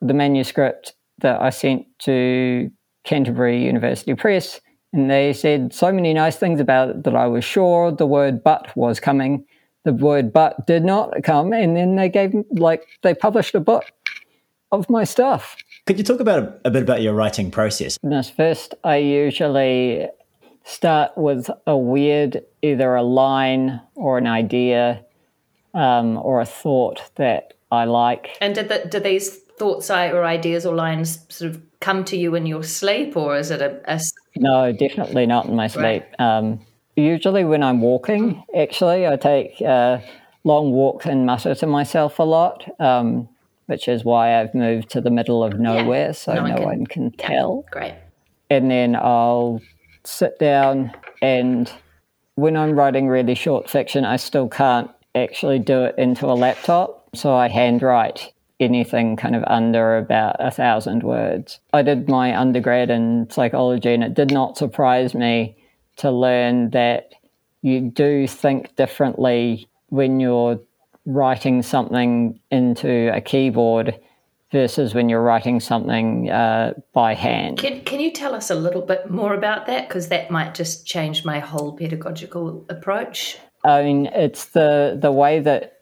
the 0.00 0.14
manuscript 0.14 0.94
that 1.18 1.42
I 1.42 1.50
sent 1.50 1.84
to 2.06 2.70
Canterbury 3.02 3.64
University 3.64 4.14
Press, 4.14 4.60
and 4.92 5.10
they 5.10 5.32
said 5.32 5.72
so 5.72 5.92
many 5.92 6.12
nice 6.12 6.36
things 6.36 6.60
about 6.60 6.90
it 6.90 7.04
that 7.04 7.14
I 7.14 7.26
was 7.26 7.44
sure 7.44 7.90
the 7.90 8.06
word 8.06 8.44
but 8.44 8.74
was 8.76 9.00
coming. 9.00 9.44
The 9.84 9.92
word 9.92 10.32
but 10.32 10.66
did 10.66 10.84
not 10.84 11.22
come, 11.24 11.52
and 11.52 11.76
then 11.76 11.96
they 11.96 12.08
gave 12.08 12.34
like 12.52 12.86
they 13.02 13.14
published 13.14 13.54
a 13.54 13.60
book 13.60 13.84
of 14.70 14.88
my 14.88 15.04
stuff. 15.04 15.56
Could 15.86 15.98
you 15.98 16.04
talk 16.04 16.20
about 16.20 16.42
a, 16.42 16.68
a 16.68 16.70
bit 16.70 16.82
about 16.82 17.02
your 17.02 17.14
writing 17.14 17.50
process? 17.50 17.98
Yes, 18.02 18.30
first, 18.30 18.74
I 18.84 18.96
usually 18.96 20.08
start 20.64 21.16
with 21.16 21.50
a 21.66 21.76
weird, 21.76 22.44
either 22.62 22.94
a 22.94 23.02
line 23.02 23.80
or 23.94 24.18
an 24.18 24.26
idea 24.26 25.04
um, 25.74 26.16
or 26.18 26.40
a 26.40 26.46
thought 26.46 27.10
that 27.16 27.54
I 27.70 27.84
like. 27.84 28.36
And 28.40 28.54
did, 28.54 28.68
the, 28.68 28.86
do 28.88 29.00
these 29.00 29.40
thoughts 29.62 29.90
or 29.90 30.24
ideas 30.24 30.66
or 30.66 30.74
lines 30.74 31.20
sort 31.28 31.52
of 31.52 31.62
come 31.78 32.04
to 32.04 32.16
you 32.16 32.34
in 32.34 32.46
your 32.46 32.64
sleep, 32.64 33.16
or 33.16 33.36
is 33.36 33.52
it 33.52 33.62
a? 33.62 33.80
a... 33.86 34.00
No, 34.34 34.72
definitely 34.72 35.24
not 35.24 35.46
in 35.46 35.54
my 35.54 35.68
sleep. 35.68 36.02
Right. 36.18 36.20
Um, 36.20 36.60
usually, 36.96 37.44
when 37.44 37.62
I'm 37.62 37.80
walking, 37.80 38.42
actually, 38.58 39.06
I 39.06 39.14
take 39.14 39.62
uh, 39.62 39.98
long 40.42 40.72
walks 40.72 41.06
and 41.06 41.26
mutter 41.26 41.54
to 41.54 41.66
myself 41.68 42.18
a 42.18 42.24
lot, 42.24 42.68
um, 42.80 43.28
which 43.66 43.86
is 43.86 44.04
why 44.04 44.40
I've 44.40 44.52
moved 44.52 44.90
to 44.90 45.00
the 45.00 45.10
middle 45.10 45.44
of 45.44 45.60
nowhere, 45.60 46.06
yeah. 46.06 46.12
so 46.12 46.34
no, 46.34 46.42
one, 46.42 46.56
can, 46.56 46.64
one 46.64 46.86
can 46.86 47.10
tell. 47.12 47.64
Yeah. 47.66 47.70
Great. 47.70 47.94
And 48.50 48.68
then 48.68 48.96
I'll 48.96 49.60
sit 50.02 50.40
down, 50.40 50.90
and 51.22 51.72
when 52.34 52.56
I'm 52.56 52.72
writing 52.72 53.06
really 53.06 53.36
short 53.36 53.70
fiction, 53.70 54.04
I 54.04 54.16
still 54.16 54.48
can't 54.48 54.90
actually 55.14 55.60
do 55.60 55.84
it 55.84 55.94
into 55.98 56.26
a 56.26 56.34
laptop, 56.34 57.10
so 57.14 57.32
I 57.32 57.46
handwrite 57.48 58.32
anything 58.62 59.16
kind 59.16 59.36
of 59.36 59.44
under 59.46 59.98
about 59.98 60.36
a 60.38 60.50
thousand 60.50 61.02
words. 61.02 61.60
I 61.72 61.82
did 61.82 62.08
my 62.08 62.38
undergrad 62.38 62.90
in 62.90 63.28
psychology, 63.30 63.92
and 63.92 64.04
it 64.04 64.14
did 64.14 64.32
not 64.32 64.56
surprise 64.56 65.14
me 65.14 65.56
to 65.96 66.10
learn 66.10 66.70
that 66.70 67.12
you 67.60 67.80
do 67.80 68.26
think 68.26 68.74
differently 68.76 69.68
when 69.88 70.20
you're 70.20 70.58
writing 71.04 71.62
something 71.62 72.40
into 72.50 73.14
a 73.14 73.20
keyboard 73.20 73.98
versus 74.52 74.94
when 74.94 75.08
you're 75.08 75.22
writing 75.22 75.58
something 75.60 76.30
uh, 76.30 76.74
by 76.92 77.14
hand. 77.14 77.58
Can, 77.58 77.80
can 77.82 78.00
you 78.00 78.12
tell 78.12 78.34
us 78.34 78.50
a 78.50 78.54
little 78.54 78.82
bit 78.82 79.10
more 79.10 79.34
about 79.34 79.66
that? 79.66 79.88
Because 79.88 80.08
that 80.08 80.30
might 80.30 80.54
just 80.54 80.86
change 80.86 81.24
my 81.24 81.38
whole 81.38 81.72
pedagogical 81.72 82.64
approach. 82.68 83.38
I 83.64 83.82
mean, 83.82 84.06
it's 84.06 84.46
the, 84.46 84.98
the 85.00 85.12
way 85.12 85.40
that 85.40 85.81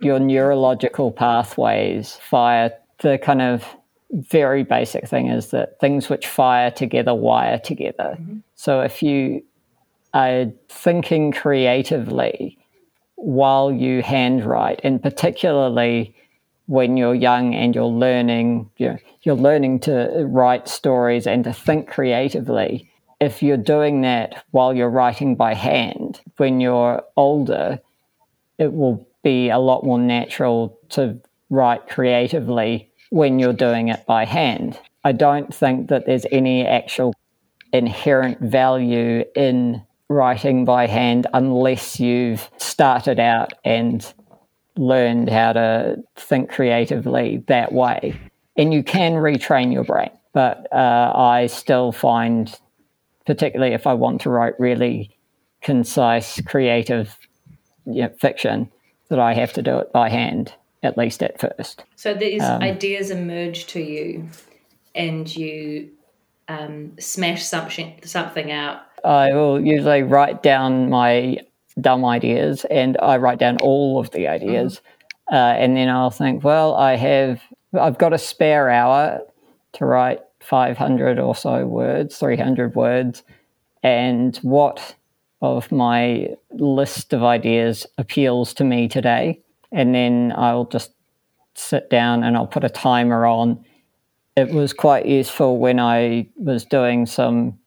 your 0.00 0.18
neurological 0.18 1.10
pathways 1.12 2.16
fire. 2.16 2.72
The 2.98 3.18
kind 3.18 3.42
of 3.42 3.64
very 4.12 4.62
basic 4.62 5.08
thing 5.08 5.28
is 5.28 5.50
that 5.50 5.80
things 5.80 6.08
which 6.08 6.26
fire 6.26 6.70
together 6.70 7.14
wire 7.14 7.58
together. 7.58 8.16
Mm-hmm. 8.18 8.38
So 8.54 8.80
if 8.80 9.02
you 9.02 9.42
are 10.12 10.46
thinking 10.68 11.32
creatively 11.32 12.56
while 13.16 13.72
you 13.72 14.02
handwrite, 14.02 14.80
and 14.84 15.02
particularly 15.02 16.14
when 16.66 16.96
you're 16.96 17.14
young 17.14 17.54
and 17.54 17.74
you're 17.74 17.84
learning, 17.84 18.70
you 18.76 18.88
know, 18.88 18.98
you're 19.22 19.34
learning 19.34 19.80
to 19.80 20.24
write 20.28 20.68
stories 20.68 21.26
and 21.26 21.44
to 21.44 21.52
think 21.52 21.88
creatively. 21.88 22.90
If 23.20 23.42
you're 23.42 23.56
doing 23.56 24.02
that 24.02 24.44
while 24.50 24.74
you're 24.74 24.90
writing 24.90 25.34
by 25.34 25.54
hand, 25.54 26.20
when 26.36 26.60
you're 26.60 27.02
older, 27.16 27.80
it 28.58 28.72
will 28.72 29.06
be 29.24 29.48
a 29.48 29.58
lot 29.58 29.82
more 29.82 29.98
natural 29.98 30.78
to 30.90 31.20
write 31.50 31.88
creatively 31.88 32.92
when 33.10 33.40
you're 33.40 33.52
doing 33.52 33.88
it 33.88 34.06
by 34.06 34.24
hand. 34.24 34.78
I 35.02 35.12
don't 35.12 35.52
think 35.52 35.88
that 35.88 36.06
there's 36.06 36.26
any 36.30 36.64
actual 36.66 37.12
inherent 37.72 38.40
value 38.40 39.24
in 39.34 39.82
writing 40.08 40.64
by 40.64 40.86
hand 40.86 41.26
unless 41.34 41.98
you've 41.98 42.48
started 42.58 43.18
out 43.18 43.52
and 43.64 44.14
learned 44.76 45.28
how 45.28 45.52
to 45.52 45.96
think 46.16 46.50
creatively 46.50 47.42
that 47.48 47.72
way. 47.72 48.18
And 48.56 48.72
you 48.72 48.82
can 48.82 49.14
retrain 49.14 49.72
your 49.72 49.84
brain. 49.84 50.10
But 50.32 50.66
uh, 50.72 51.12
I 51.14 51.46
still 51.46 51.92
find, 51.92 52.52
particularly 53.26 53.74
if 53.74 53.86
I 53.86 53.94
want 53.94 54.20
to 54.22 54.30
write 54.30 54.54
really 54.58 55.16
concise, 55.62 56.40
creative 56.42 57.18
you 57.86 58.02
know, 58.02 58.12
fiction, 58.20 58.70
that 59.08 59.18
I 59.18 59.34
have 59.34 59.52
to 59.54 59.62
do 59.62 59.78
it 59.78 59.92
by 59.92 60.08
hand, 60.08 60.54
at 60.82 60.96
least 60.96 61.22
at 61.22 61.40
first. 61.40 61.84
So 61.96 62.14
these 62.14 62.42
um, 62.42 62.62
ideas 62.62 63.10
emerge 63.10 63.66
to 63.68 63.80
you 63.80 64.28
and 64.94 65.34
you 65.34 65.90
um, 66.48 66.92
smash 66.98 67.44
something, 67.44 68.00
something 68.04 68.50
out. 68.50 68.82
I 69.04 69.32
will 69.32 69.60
usually 69.60 70.02
write 70.02 70.42
down 70.42 70.88
my 70.88 71.38
dumb 71.80 72.04
ideas 72.04 72.64
and 72.70 72.96
I 73.02 73.16
write 73.16 73.38
down 73.38 73.58
all 73.58 73.98
of 73.98 74.10
the 74.12 74.28
ideas. 74.28 74.76
Mm-hmm. 74.76 75.34
Uh, 75.34 75.52
and 75.54 75.76
then 75.76 75.88
I'll 75.88 76.10
think, 76.10 76.44
well, 76.44 76.74
I 76.74 76.96
have, 76.96 77.42
I've 77.78 77.98
got 77.98 78.12
a 78.12 78.18
spare 78.18 78.70
hour 78.70 79.20
to 79.74 79.86
write 79.86 80.20
500 80.40 81.18
or 81.18 81.34
so 81.34 81.66
words, 81.66 82.18
300 82.18 82.74
words. 82.74 83.22
And 83.82 84.36
what 84.38 84.94
of 85.44 85.70
my 85.70 86.28
list 86.52 87.12
of 87.12 87.22
ideas 87.22 87.86
appeals 87.98 88.54
to 88.54 88.64
me 88.64 88.88
today. 88.88 89.40
And 89.70 89.94
then 89.94 90.32
I'll 90.36 90.66
just 90.66 90.92
sit 91.54 91.90
down 91.90 92.24
and 92.24 92.36
I'll 92.36 92.46
put 92.46 92.64
a 92.64 92.68
timer 92.68 93.26
on. 93.26 93.64
It 94.36 94.50
was 94.50 94.72
quite 94.72 95.06
useful 95.06 95.58
when 95.58 95.78
I 95.78 96.28
was 96.36 96.64
doing 96.64 97.06
some 97.06 97.58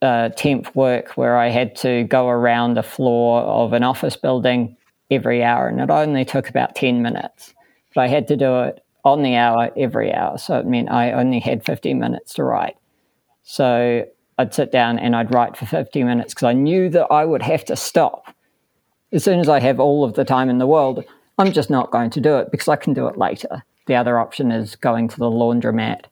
uh, 0.00 0.28
temp 0.30 0.74
work 0.74 1.16
where 1.16 1.36
I 1.36 1.48
had 1.48 1.76
to 1.76 2.04
go 2.04 2.28
around 2.28 2.74
the 2.74 2.82
floor 2.82 3.40
of 3.42 3.72
an 3.72 3.82
office 3.82 4.16
building 4.16 4.76
every 5.10 5.42
hour, 5.42 5.68
and 5.68 5.80
it 5.80 5.90
only 5.90 6.24
took 6.24 6.48
about 6.48 6.74
10 6.74 7.02
minutes. 7.02 7.54
But 7.94 8.02
I 8.02 8.08
had 8.08 8.28
to 8.28 8.36
do 8.36 8.62
it 8.62 8.84
on 9.04 9.22
the 9.22 9.36
hour 9.36 9.70
every 9.76 10.12
hour, 10.12 10.38
so 10.38 10.58
it 10.58 10.66
meant 10.66 10.90
I 10.90 11.12
only 11.12 11.40
had 11.40 11.64
15 11.64 11.98
minutes 11.98 12.34
to 12.34 12.44
write. 12.44 12.76
So 13.42 14.06
I'd 14.38 14.54
sit 14.54 14.72
down 14.72 14.98
and 14.98 15.14
I'd 15.14 15.32
write 15.32 15.56
for 15.56 15.66
50 15.66 16.02
minutes 16.02 16.34
because 16.34 16.46
I 16.46 16.52
knew 16.52 16.88
that 16.90 17.06
I 17.10 17.24
would 17.24 17.42
have 17.42 17.64
to 17.66 17.76
stop. 17.76 18.34
As 19.12 19.22
soon 19.22 19.38
as 19.38 19.48
I 19.48 19.60
have 19.60 19.78
all 19.78 20.04
of 20.04 20.14
the 20.14 20.24
time 20.24 20.50
in 20.50 20.58
the 20.58 20.66
world, 20.66 21.04
I'm 21.38 21.52
just 21.52 21.70
not 21.70 21.90
going 21.90 22.10
to 22.10 22.20
do 22.20 22.36
it 22.38 22.50
because 22.50 22.68
I 22.68 22.76
can 22.76 22.94
do 22.94 23.06
it 23.06 23.16
later. 23.16 23.62
The 23.86 23.94
other 23.94 24.18
option 24.18 24.50
is 24.50 24.76
going 24.76 25.08
to 25.08 25.18
the 25.18 25.30
laundromat. 25.30 26.04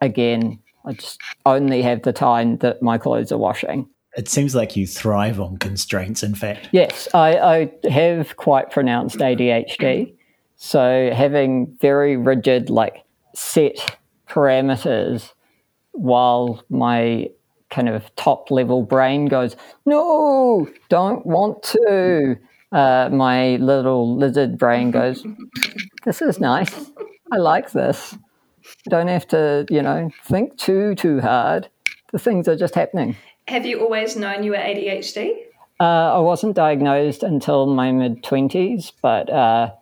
Again, 0.00 0.58
I 0.84 0.92
just 0.92 1.20
only 1.46 1.82
have 1.82 2.02
the 2.02 2.12
time 2.12 2.58
that 2.58 2.82
my 2.82 2.98
clothes 2.98 3.32
are 3.32 3.38
washing. 3.38 3.88
It 4.16 4.28
seems 4.28 4.54
like 4.54 4.76
you 4.76 4.86
thrive 4.86 5.40
on 5.40 5.56
constraints, 5.56 6.22
in 6.22 6.34
fact. 6.34 6.68
Yes, 6.72 7.08
I, 7.14 7.70
I 7.84 7.88
have 7.88 8.36
quite 8.36 8.70
pronounced 8.70 9.16
ADHD. 9.16 10.12
So 10.56 11.10
having 11.14 11.76
very 11.80 12.16
rigid, 12.16 12.68
like 12.68 13.04
set 13.34 13.98
parameters 14.28 15.32
while 15.92 16.62
my 16.68 17.30
kind 17.72 17.88
of 17.88 18.14
top 18.14 18.50
level 18.50 18.82
brain 18.82 19.26
goes, 19.26 19.56
no, 19.86 20.68
don't 20.88 21.26
want 21.26 21.62
to. 21.64 22.36
Uh, 22.70 23.08
my 23.10 23.56
little 23.56 24.16
lizard 24.16 24.56
brain 24.56 24.90
goes, 24.92 25.26
this 26.04 26.22
is 26.22 26.38
nice. 26.38 26.90
I 27.32 27.38
like 27.38 27.72
this. 27.72 28.16
Don't 28.88 29.08
have 29.08 29.26
to, 29.28 29.66
you 29.68 29.82
know, 29.82 30.10
think 30.24 30.56
too, 30.56 30.94
too 30.94 31.20
hard. 31.20 31.68
The 32.12 32.18
things 32.18 32.46
are 32.46 32.56
just 32.56 32.74
happening. 32.74 33.16
Have 33.48 33.66
you 33.66 33.80
always 33.80 34.16
known 34.16 34.44
you 34.44 34.52
were 34.52 34.58
ADHD? 34.58 35.32
Uh, 35.80 36.14
I 36.14 36.18
wasn't 36.18 36.54
diagnosed 36.54 37.22
until 37.22 37.66
my 37.66 37.90
mid 37.90 38.22
20s, 38.22 38.92
but 39.02 39.28
uh, 39.30 39.72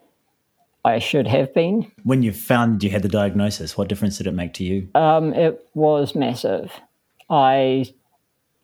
I 0.85 0.99
should 0.99 1.27
have 1.27 1.53
been. 1.53 1.91
When 2.05 2.23
you 2.23 2.33
found 2.33 2.83
you 2.83 2.91
had 2.91 3.03
the 3.03 3.09
diagnosis, 3.09 3.77
what 3.77 3.89
difference 3.89 4.17
did 4.17 4.27
it 4.27 4.33
make 4.33 4.55
to 4.55 4.65
you? 4.65 4.89
Um, 4.95 5.35
it 5.35 5.67
was 5.75 6.15
massive. 6.15 6.73
I 7.31 7.87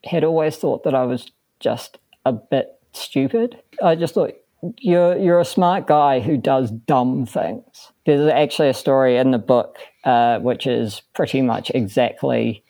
had 0.04 0.24
always 0.24 0.56
thought 0.56 0.84
that 0.84 0.94
I 0.94 1.04
was 1.04 1.30
just 1.60 1.98
a 2.24 2.32
bit 2.32 2.78
stupid. 2.92 3.60
I 3.82 3.94
just 3.94 4.14
thought 4.14 4.34
you're 4.78 5.16
you're 5.16 5.40
a 5.40 5.44
smart 5.44 5.86
guy 5.86 6.20
who 6.20 6.36
does 6.36 6.70
dumb 6.70 7.26
things. 7.26 7.92
There's 8.04 8.30
actually 8.30 8.68
a 8.68 8.74
story 8.74 9.16
in 9.16 9.30
the 9.30 9.38
book 9.38 9.78
uh, 10.04 10.38
which 10.40 10.66
is 10.66 11.02
pretty 11.14 11.42
much 11.42 11.70
exactly 11.74 12.64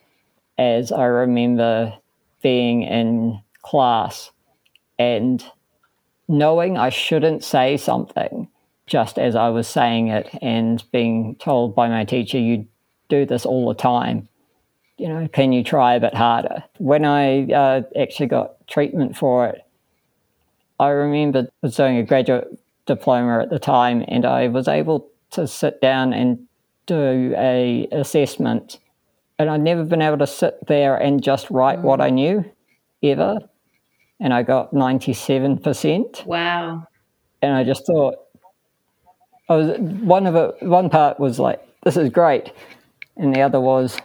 as 0.59 0.93
I 0.93 1.05
remember 1.05 1.95
being 2.43 2.83
in 2.83 3.41
class 3.63 4.31
and 4.99 5.45
knowing 6.29 6.77
I 6.77 6.89
shouldn't 6.89 7.45
say 7.45 7.77
something 7.77 8.49
just 8.87 9.19
as 9.19 9.35
I 9.35 9.49
was 9.49 9.67
saying 9.67 10.09
it 10.09 10.31
and 10.41 10.83
being 10.93 11.37
told 11.37 11.75
by 11.75 11.89
my 11.89 12.05
teacher, 12.05 12.39
you 12.39 12.67
do 13.09 13.27
this 13.27 13.45
all 13.45 13.69
the 13.69 13.75
time. 13.75 14.29
You 14.99 15.09
know, 15.09 15.29
can 15.29 15.53
you 15.53 15.63
try 15.63 15.95
a 15.95 16.01
bit 16.01 16.15
harder? 16.15 16.65
When 16.79 17.05
I 17.05 17.45
uh, 17.53 17.83
actually 18.01 18.27
got 18.27 18.67
treatment 18.67 19.17
for 19.17 19.47
it, 19.47 19.63
I 20.81 20.89
remember 20.89 21.41
I 21.41 21.49
was 21.63 21.77
doing 21.77 21.99
a 21.99 22.03
graduate 22.03 22.59
diploma 22.87 23.41
at 23.43 23.51
the 23.51 23.59
time, 23.59 24.05
and 24.09 24.25
I 24.25 24.49
was 24.49 24.69
able 24.69 25.09
to 25.33 25.47
sit 25.47 25.81
down 25.81 26.13
and 26.13 26.47
do 26.87 27.35
a 27.37 27.89
assessment. 27.93 28.79
And 29.39 29.51
I'd 29.51 29.61
never 29.61 29.85
been 29.85 30.03
able 30.03 30.19
to 30.19 30.27
sit 30.27 30.67
there 30.67 30.97
and 30.97 31.23
just 31.23 31.51
write 31.51 31.81
what 31.81 32.01
I 32.01 32.09
knew 32.09 32.45
ever. 33.03 33.39
And 34.19 34.33
I 34.33 34.43
got 34.43 34.73
97%. 34.73 36.25
Wow. 36.25 36.87
And 37.43 37.53
I 37.53 37.65
just 37.65 37.85
thought, 37.87 38.15
I 39.49 39.57
was 39.57 39.79
one 39.79 40.27
of 40.27 40.35
it. 40.35 40.67
One 40.67 40.91
part 40.91 41.21
was 41.21 41.39
like, 41.39 41.61
"This 41.85 41.97
is 41.97 42.11
great," 42.11 42.53
and 43.17 43.35
the 43.35 43.43
other 43.43 43.61
was, 43.61 43.97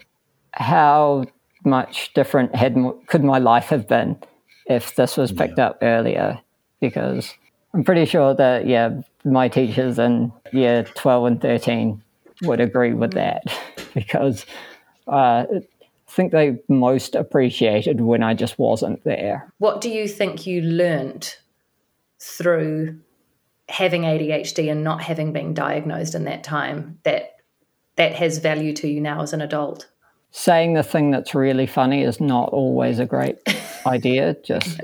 "How 0.54 1.26
much 1.64 2.14
different 2.14 2.56
had 2.56 2.76
could 3.08 3.24
my 3.24 3.38
life 3.38 3.68
have 3.68 3.88
been 3.88 4.18
if 4.66 4.96
this 4.96 5.18
was 5.18 5.32
picked 5.32 5.58
yeah. 5.58 5.68
up 5.68 5.80
earlier?" 5.82 6.40
Because 6.80 7.34
I'm 7.74 7.84
pretty 7.84 8.06
sure 8.06 8.34
that 8.34 8.68
yeah, 8.68 9.02
my 9.24 9.48
teachers 9.48 10.00
in 10.00 10.32
year 10.52 10.84
twelve 10.84 11.26
and 11.26 11.42
thirteen 11.42 12.04
would 12.44 12.60
agree 12.60 12.94
with 12.94 13.14
that 13.14 13.44
because 13.94 14.46
uh, 15.08 15.46
I 15.52 15.62
think 16.08 16.32
they 16.32 16.60
most 16.68 17.16
appreciated 17.16 18.02
when 18.02 18.24
I 18.24 18.34
just 18.34 18.60
wasn't 18.60 19.04
there. 19.04 19.52
What 19.60 19.82
do 19.82 19.90
you 19.90 20.08
think 20.08 20.46
you 20.46 20.62
learned 20.62 21.36
through 22.20 23.00
having 23.70 24.02
ADHD 24.02 24.70
and 24.70 24.84
not 24.84 25.02
having 25.02 25.32
been 25.32 25.54
diagnosed 25.54 26.16
in 26.16 26.26
that 26.26 26.44
time 26.44 27.00
that 27.04 27.38
that 27.96 28.16
has 28.16 28.40
value 28.40 28.74
to 28.74 28.88
you 28.88 29.00
now 29.00 29.22
as 29.22 29.34
an 29.34 29.42
adult? 29.42 29.88
Saying 30.32 30.74
the 30.74 30.84
thing 30.84 31.12
that's 31.12 31.36
really 31.36 31.68
funny 31.68 32.04
is 32.04 32.22
not 32.22 32.50
always 32.50 33.00
a 33.00 33.06
great 33.06 33.38
idea. 33.86 34.36
Just 34.44 34.80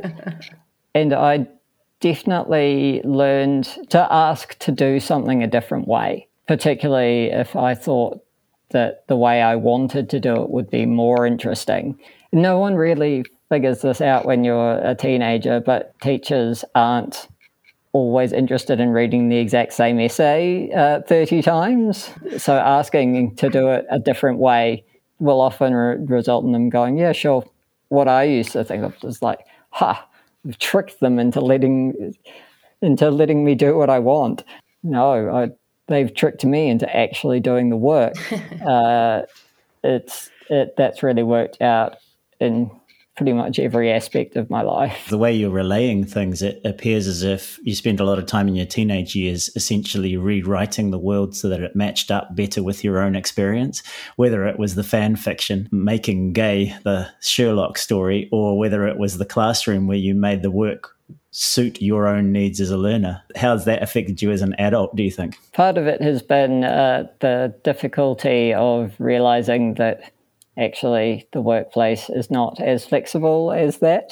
and 0.96 1.14
I 1.14 1.48
definitely 2.00 3.02
learned 3.04 3.66
to 3.90 4.08
ask 4.12 4.58
to 4.60 4.72
do 4.72 5.00
something 5.00 5.42
a 5.42 5.48
different 5.48 5.88
way, 5.88 6.28
particularly 6.48 7.28
if 7.28 7.56
I 7.56 7.74
thought 7.76 8.24
that 8.70 9.08
the 9.08 9.16
way 9.16 9.42
I 9.42 9.56
wanted 9.56 10.10
to 10.10 10.20
do 10.20 10.44
it 10.44 10.50
would 10.50 10.70
be 10.70 10.86
more 10.86 11.26
interesting. 11.26 11.98
No 12.34 12.60
one 12.60 12.76
really 12.76 13.24
figures 13.50 13.82
this 13.82 14.02
out 14.02 14.26
when 14.26 14.44
you're 14.44 14.80
a 14.80 14.94
teenager, 14.94 15.62
but 15.62 16.00
teachers 16.02 16.66
aren't 16.76 17.30
always 17.94 18.34
interested 18.34 18.80
in 18.80 18.90
reading 18.90 19.30
the 19.30 19.38
exact 19.38 19.74
same 19.74 20.00
essay 20.00 20.70
uh, 20.72 21.02
30 21.02 21.42
times. 21.42 22.10
So 22.38 22.56
asking 22.56 23.36
to 23.38 23.50
do 23.50 23.70
it 23.70 23.86
a 23.90 24.00
different 24.00 24.40
way 24.40 24.84
will 25.20 25.42
often 25.42 25.74
re- 25.74 25.98
result 25.98 26.46
in 26.46 26.52
them 26.52 26.70
going, 26.70 26.98
yeah, 26.98 27.12
sure. 27.12 27.44
What 27.90 28.08
I 28.08 28.24
used 28.24 28.52
to 28.52 28.64
think 28.64 28.84
of 28.84 29.02
was 29.02 29.22
like, 29.22 29.40
ha, 29.70 30.08
I've 30.48 30.58
tricked 30.58 31.00
them 31.00 31.20
into 31.20 31.40
letting 31.42 32.16
into 32.82 33.10
letting 33.10 33.44
me 33.44 33.56
do 33.56 33.78
what 33.78 33.90
I 33.90 34.00
want. 34.00 34.44
No, 34.84 35.36
I, 35.36 35.50
they've 35.88 36.14
tricked 36.14 36.46
me 36.46 36.70
into 36.70 36.94
actually 36.96 37.40
doing 37.40 37.70
the 37.70 37.78
work. 37.78 38.14
uh, 38.66 39.24
it's 39.84 40.30
it, 40.50 40.76
that's 40.78 41.04
really 41.04 41.24
worked 41.24 41.62
out 41.62 41.98
in 42.40 42.70
pretty 43.18 43.34
much 43.34 43.58
every 43.58 43.92
aspect 43.92 44.36
of 44.36 44.50
my 44.50 44.62
life. 44.62 45.08
The 45.10 45.18
way 45.18 45.34
you're 45.34 45.50
relaying 45.50 46.06
things, 46.06 46.44
it 46.44 46.62
appears 46.64 47.08
as 47.08 47.24
if 47.24 47.60
you 47.64 47.74
spent 47.74 48.00
a 48.00 48.06
lot 48.06 48.20
of 48.20 48.28
time 48.28 48.48
in 48.48 48.56
your 48.56 48.68
teenage 48.68 49.16
years 49.16 49.50
essentially 49.56 50.16
rewriting 50.16 50.92
the 50.92 51.00
world 51.00 51.36
so 51.36 51.50
that 51.50 51.62
it 51.62 51.76
matched 51.76 52.12
up 52.12 52.36
better 52.36 52.62
with 52.62 52.84
your 52.84 53.00
own 53.00 53.16
experience, 53.16 53.82
whether 54.16 54.46
it 54.46 54.60
was 54.60 54.76
the 54.76 54.84
fan 54.84 55.16
fiction, 55.16 55.68
making 55.72 56.34
gay 56.34 56.76
the 56.84 57.10
Sherlock 57.20 57.80
story, 57.80 58.30
or 58.32 58.58
whether 58.58 58.88
it 58.88 58.98
was 58.98 59.18
the 59.18 59.26
classroom 59.26 59.88
where 59.88 59.98
you 59.98 60.14
made 60.14 60.44
the 60.44 60.52
work 60.52 60.96
suit 61.32 61.82
your 61.82 62.08
own 62.08 62.32
needs 62.32 62.60
as 62.60 62.72
a 62.72 62.78
learner. 62.78 63.22
How 63.36 63.54
has 63.54 63.66
that 63.66 63.84
affected 63.84 64.22
you 64.22 64.32
as 64.32 64.42
an 64.42 64.56
adult, 64.60 64.96
do 64.96 65.04
you 65.04 65.12
think? 65.12 65.38
Part 65.54 65.78
of 65.78 65.86
it 65.86 66.02
has 66.02 66.22
been 66.22 66.64
uh, 66.64 67.08
the 67.20 67.54
difficulty 67.64 68.54
of 68.54 68.94
realizing 69.00 69.76
that 69.76 70.12
actually 70.58 71.28
the 71.34 71.42
workplace 71.42 72.10
is 72.10 72.32
not 72.32 72.60
as 72.60 72.86
flexible 72.86 73.52
as 73.52 73.78
that. 73.80 74.12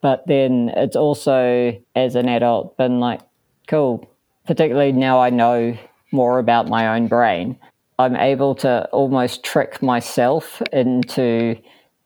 But 0.00 0.26
then 0.26 0.70
it's 0.76 0.96
also, 0.96 1.80
as 1.94 2.14
an 2.14 2.28
adult, 2.28 2.76
been 2.76 3.00
like, 3.00 3.20
cool, 3.66 4.08
particularly 4.46 4.92
now 4.92 5.20
I 5.20 5.30
know 5.30 5.76
more 6.12 6.38
about 6.38 6.68
my 6.68 6.96
own 6.96 7.08
brain. 7.08 7.58
I'm 7.98 8.16
able 8.16 8.54
to 8.56 8.86
almost 8.92 9.42
trick 9.42 9.82
myself 9.82 10.60
into 10.72 11.56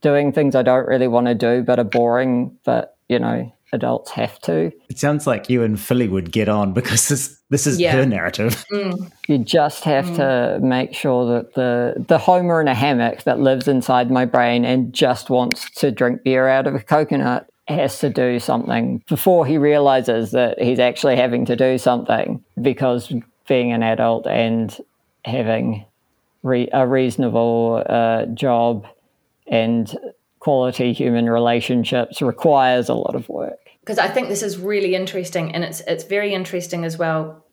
doing 0.01 0.33
things 0.33 0.55
I 0.55 0.63
don't 0.63 0.87
really 0.87 1.09
want 1.09 1.27
to 1.27 1.35
do 1.35 1.63
but 1.63 1.79
are 1.79 1.85
boring, 1.85 2.57
but, 2.65 2.97
you 3.09 3.19
know, 3.19 3.53
adults 3.73 4.11
have 4.13 4.39
to. 4.41 4.73
It 4.89 4.99
sounds 4.99 5.27
like 5.27 5.49
you 5.49 5.63
and 5.63 5.79
Philly 5.79 6.09
would 6.09 6.33
get 6.33 6.49
on 6.49 6.73
because 6.73 7.09
this 7.09 7.39
this 7.51 7.67
is 7.67 7.81
yeah. 7.81 7.93
her 7.93 8.07
narrative. 8.07 8.65
Mm. 8.81 9.11
You 9.27 9.39
just 9.39 9.83
have 9.85 10.07
mm. 10.07 10.17
to 10.17 10.61
make 10.65 10.95
sure 10.95 11.27
that 11.35 11.55
the 11.55 12.05
the 12.07 12.19
Homer 12.19 12.61
in 12.61 12.69
a 12.69 12.75
hammock 12.75 13.25
that 13.25 13.41
lives 13.41 13.67
inside 13.67 14.11
my 14.11 14.25
brain 14.25 14.65
and 14.65 14.93
just 14.93 15.29
wants 15.29 15.69
to 15.73 15.91
drink 15.91 16.23
beer 16.23 16.49
out 16.49 16.67
of 16.69 16.75
a 16.77 16.81
coconut 16.81 17.51
has 17.67 17.99
to 18.01 18.11
do 18.11 18.39
something 18.39 19.03
before 19.09 19.45
he 19.47 19.59
realizes 19.59 20.31
that 20.33 20.61
he's 20.61 20.79
actually 20.79 21.17
having 21.17 21.45
to 21.47 21.57
do 21.57 21.79
something 21.79 22.43
because 22.61 23.13
being 23.49 23.73
an 23.73 23.83
adult 23.83 24.27
and 24.27 24.79
having 25.25 25.85
re- 26.43 26.69
a 26.73 26.87
reasonable 26.87 27.83
uh, 27.87 28.27
job 28.27 28.87
and 29.47 29.99
quality 30.41 30.93
human 30.93 31.29
relationships 31.31 32.21
requires 32.21 32.89
a 32.89 32.95
lot 32.95 33.15
of 33.15 33.29
work. 33.29 33.59
Because 33.81 33.99
I 33.99 34.09
think 34.09 34.29
this 34.29 34.43
is 34.43 34.59
really 34.59 34.95
interesting, 34.95 35.55
and 35.55 35.65
it's 35.65 35.81
it's 35.87 36.05
very 36.05 36.35
interesting 36.35 36.85
as 36.85 36.99
well 36.99 37.47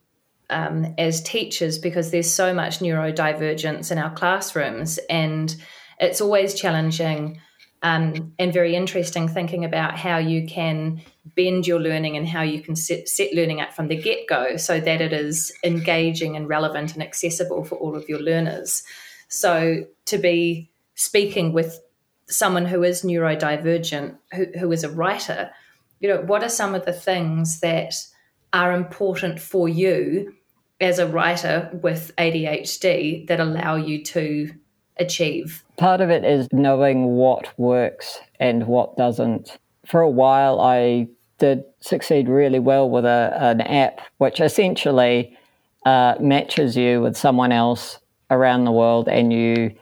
um, 0.50 0.93
as 0.97 1.21
teachers 1.21 1.78
because 1.78 2.12
there's 2.12 2.34
so 2.34 2.54
much 2.54 2.80
neurodivergence 2.80 3.91
in 3.91 3.97
our 3.97 4.13
classrooms, 4.13 5.00
and 5.10 5.56
it's 6.00 6.21
always 6.21 6.54
challenging 6.54 7.39
um, 7.84 8.34
and 8.39 8.52
very 8.52 8.76
interesting 8.76 9.28
thinking 9.28 9.63
about 9.63 9.97
how 9.97 10.17
you 10.17 10.47
can 10.47 11.02
bend 11.36 11.67
your 11.67 11.80
learning 11.80 12.17
and 12.17 12.28
how 12.28 12.41
you 12.41 12.62
can 12.62 12.76
set, 12.76 13.08
set 13.08 13.34
learning 13.34 13.62
up 13.62 13.73
from 13.73 13.88
the 13.88 13.95
get 13.95 14.28
go 14.28 14.58
so 14.58 14.80
that 14.80 15.02
it 15.02 15.13
is 15.13 15.52
engaging 15.63 16.36
and 16.36 16.50
relevant 16.50 16.93
and 16.93 17.04
accessible 17.04 17.63
for 17.63 17.76
all 17.76 17.95
of 17.95 18.08
your 18.10 18.19
learners. 18.19 18.84
So 19.30 19.86
to 20.06 20.17
be 20.17 20.71
speaking 20.95 21.54
with 21.54 21.80
someone 22.30 22.66
who 22.66 22.84
is 22.84 23.04
neurodivergent, 23.04 24.16
who, 24.34 24.46
who 24.60 24.72
is 24.72 24.84
a 24.84 24.92
writer, 24.92 25.52
you 26.00 26.10
know, 26.10 26.22
what 26.22 26.44
are 26.44 26.50
some 26.50 26.76
of 26.76 26.86
the 26.86 26.94
things 26.94 27.60
that 27.62 27.94
are 28.54 28.74
important 28.74 29.40
for 29.40 29.68
you 29.68 30.34
as 30.80 31.00
a 31.00 31.08
writer 31.08 31.70
with 31.82 32.12
ADHD 32.18 33.28
that 33.28 33.40
allow 33.40 33.76
you 33.76 34.04
to 34.04 34.54
achieve? 34.98 35.63
Part 35.78 36.02
of 36.02 36.10
it 36.10 36.24
is 36.24 36.48
knowing 36.52 37.06
what 37.06 37.52
works 37.58 38.20
and 38.40 38.68
what 38.68 38.98
doesn't. 38.98 39.58
For 39.86 40.02
a 40.02 40.10
while, 40.10 40.60
I 40.60 41.08
did 41.40 41.63
succeed 41.80 42.28
really 42.28 42.60
well 42.60 42.90
with 42.90 43.06
a, 43.06 43.32
an 43.40 43.62
app 43.62 44.02
which 44.18 44.40
essentially 44.40 45.38
uh, 45.86 46.16
matches 46.20 46.76
you 46.76 47.02
with 47.02 47.16
someone 47.16 47.52
else 47.52 48.00
around 48.30 48.66
the 48.66 48.72
world 48.72 49.08
and 49.08 49.32
you 49.32 49.74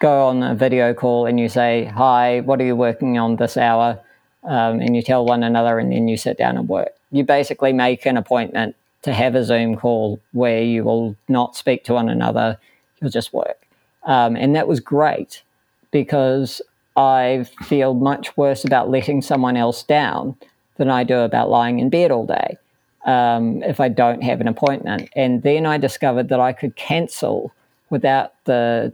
go 0.00 0.26
on 0.26 0.42
a 0.42 0.54
video 0.54 0.94
call 0.94 1.26
and 1.26 1.38
you 1.38 1.48
say, 1.48 1.84
Hi, 1.86 2.40
what 2.40 2.60
are 2.60 2.64
you 2.64 2.76
working 2.76 3.18
on 3.18 3.36
this 3.36 3.56
hour? 3.56 4.00
Um, 4.44 4.80
and 4.80 4.94
you 4.94 5.02
tell 5.02 5.24
one 5.26 5.42
another, 5.42 5.78
and 5.80 5.90
then 5.90 6.06
you 6.06 6.16
sit 6.16 6.38
down 6.38 6.56
and 6.56 6.68
work. 6.68 6.92
You 7.10 7.24
basically 7.24 7.72
make 7.72 8.06
an 8.06 8.16
appointment 8.16 8.76
to 9.02 9.12
have 9.12 9.34
a 9.34 9.44
Zoom 9.44 9.76
call 9.76 10.20
where 10.32 10.62
you 10.62 10.84
will 10.84 11.16
not 11.28 11.56
speak 11.56 11.84
to 11.84 11.94
one 11.94 12.08
another, 12.08 12.58
you'll 13.00 13.10
just 13.10 13.32
work. 13.32 13.66
Um, 14.04 14.36
and 14.36 14.54
that 14.54 14.68
was 14.68 14.80
great 14.80 15.42
because 15.90 16.62
I 16.96 17.46
feel 17.64 17.94
much 17.94 18.36
worse 18.36 18.64
about 18.64 18.90
letting 18.90 19.20
someone 19.20 19.56
else 19.56 19.82
down 19.82 20.36
than 20.76 20.90
I 20.90 21.04
do 21.04 21.18
about 21.18 21.50
lying 21.50 21.78
in 21.78 21.90
bed 21.90 22.10
all 22.10 22.26
day 22.26 22.58
um, 23.04 23.62
if 23.62 23.80
I 23.80 23.88
don't 23.88 24.22
have 24.22 24.40
an 24.40 24.48
appointment. 24.48 25.08
And 25.14 25.42
then 25.42 25.66
I 25.66 25.78
discovered 25.78 26.28
that 26.28 26.40
I 26.40 26.52
could 26.52 26.76
cancel 26.76 27.52
without 27.90 28.32
the 28.44 28.92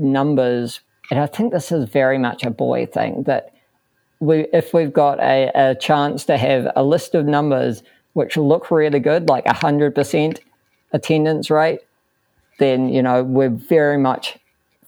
numbers. 0.00 0.80
And 1.10 1.20
I 1.20 1.26
think 1.26 1.52
this 1.52 1.72
is 1.72 1.88
very 1.88 2.18
much 2.18 2.44
a 2.44 2.50
boy 2.50 2.86
thing 2.86 3.24
that 3.24 3.54
we, 4.20 4.46
if 4.52 4.74
we've 4.74 4.92
got 4.92 5.18
a, 5.20 5.50
a 5.54 5.74
chance 5.74 6.24
to 6.26 6.36
have 6.36 6.70
a 6.76 6.84
list 6.84 7.14
of 7.14 7.26
numbers 7.26 7.82
which 8.12 8.36
look 8.36 8.70
really 8.70 9.00
good, 9.00 9.28
like 9.28 9.46
a 9.46 9.54
100% 9.54 10.38
attendance 10.92 11.50
rate, 11.50 11.80
then, 12.58 12.88
you 12.88 13.02
know, 13.02 13.22
we're 13.22 13.48
very 13.48 13.96
much 13.96 14.38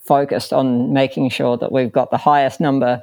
focused 0.04 0.52
on 0.52 0.92
making 0.92 1.30
sure 1.30 1.56
that 1.56 1.72
we've 1.72 1.92
got 1.92 2.10
the 2.10 2.18
highest 2.18 2.60
number. 2.60 3.02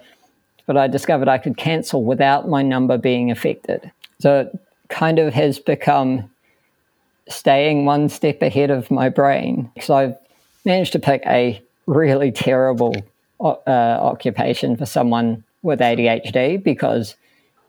But 0.65 0.77
I 0.77 0.87
discovered 0.87 1.27
I 1.27 1.37
could 1.37 1.57
cancel 1.57 2.03
without 2.03 2.47
my 2.47 2.61
number 2.61 2.97
being 2.97 3.31
affected. 3.31 3.91
So 4.19 4.41
it 4.41 4.59
kind 4.89 5.17
of 5.17 5.33
has 5.33 5.57
become 5.57 6.29
staying 7.27 7.85
one 7.85 8.09
step 8.09 8.41
ahead 8.41 8.69
of 8.69 8.91
my 8.91 9.09
brain. 9.09 9.71
So 9.81 9.95
I've 9.95 10.17
managed 10.65 10.91
to 10.93 10.99
pick 10.99 11.23
a 11.25 11.61
really 11.89 12.31
terrible 12.31 12.95
uh, 13.41 13.57
occupation 13.67 14.77
for 14.77 14.85
someone 14.85 15.43
with 15.61 15.79
ADHD 15.79 16.61
because 16.63 17.15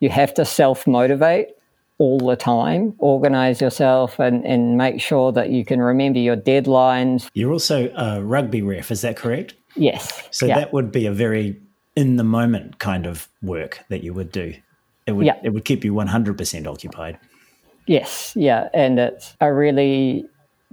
you 0.01 0.11
have 0.11 0.35
to 0.35 0.45
self 0.45 0.87
motivate 0.87 1.49
all 1.99 2.19
the 2.19 2.37
time, 2.37 2.95
organize 2.99 3.61
yourself 3.61 4.19
and, 4.19 4.45
and 4.47 4.79
make 4.79 5.01
sure 5.01 5.33
that 5.33 5.51
you 5.51 5.65
can 5.65 5.81
remember 5.81 6.19
your 6.19 6.37
deadlines. 6.37 7.29
You're 7.35 7.53
also 7.53 7.93
a 7.95 8.23
rugby 8.23 8.63
ref, 8.63 8.91
is 8.91 9.03
that 9.03 9.17
correct? 9.17 9.55
Yes. 9.77 10.29
So 10.31 10.47
yeah. 10.47 10.59
that 10.59 10.73
would 10.73 10.91
be 10.93 11.07
a 11.07 11.13
very 11.13 11.61
in 11.97 12.17
the 12.17 12.25
moment 12.25 12.79
kind 12.79 13.07
of 13.07 13.29
work 13.43 13.81
that 13.89 14.03
you 14.03 14.15
would 14.15 14.33
do. 14.33 14.55
It 15.07 15.13
would 15.13 15.27
yeah. 15.27 15.41
it 15.43 15.51
would 15.51 15.65
keep 15.65 15.85
you 15.85 15.93
100% 15.93 16.67
occupied. 16.67 17.19
Yes, 17.87 18.33
yeah, 18.37 18.69
and 18.73 19.01
it's 19.01 19.37
a 19.41 19.53
really 19.53 20.25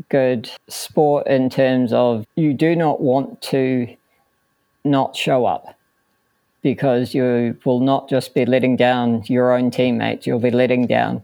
good 0.10 0.50
sport 0.68 1.28
in 1.28 1.50
terms 1.50 1.92
of 1.94 2.26
you 2.36 2.54
do 2.54 2.76
not 2.76 3.02
want 3.02 3.42
to 3.42 3.96
not 4.84 5.16
show 5.16 5.46
up 5.46 5.78
because 6.62 7.14
you 7.14 7.58
will 7.66 7.80
not 7.80 8.10
just 8.10 8.34
be 8.34 8.46
letting 8.46 8.76
down 8.76 9.24
your 9.26 9.56
own 9.56 9.72
teammates, 9.72 10.28
you'll 10.28 10.40
be 10.40 10.52
letting 10.52 10.88
down 10.88 11.24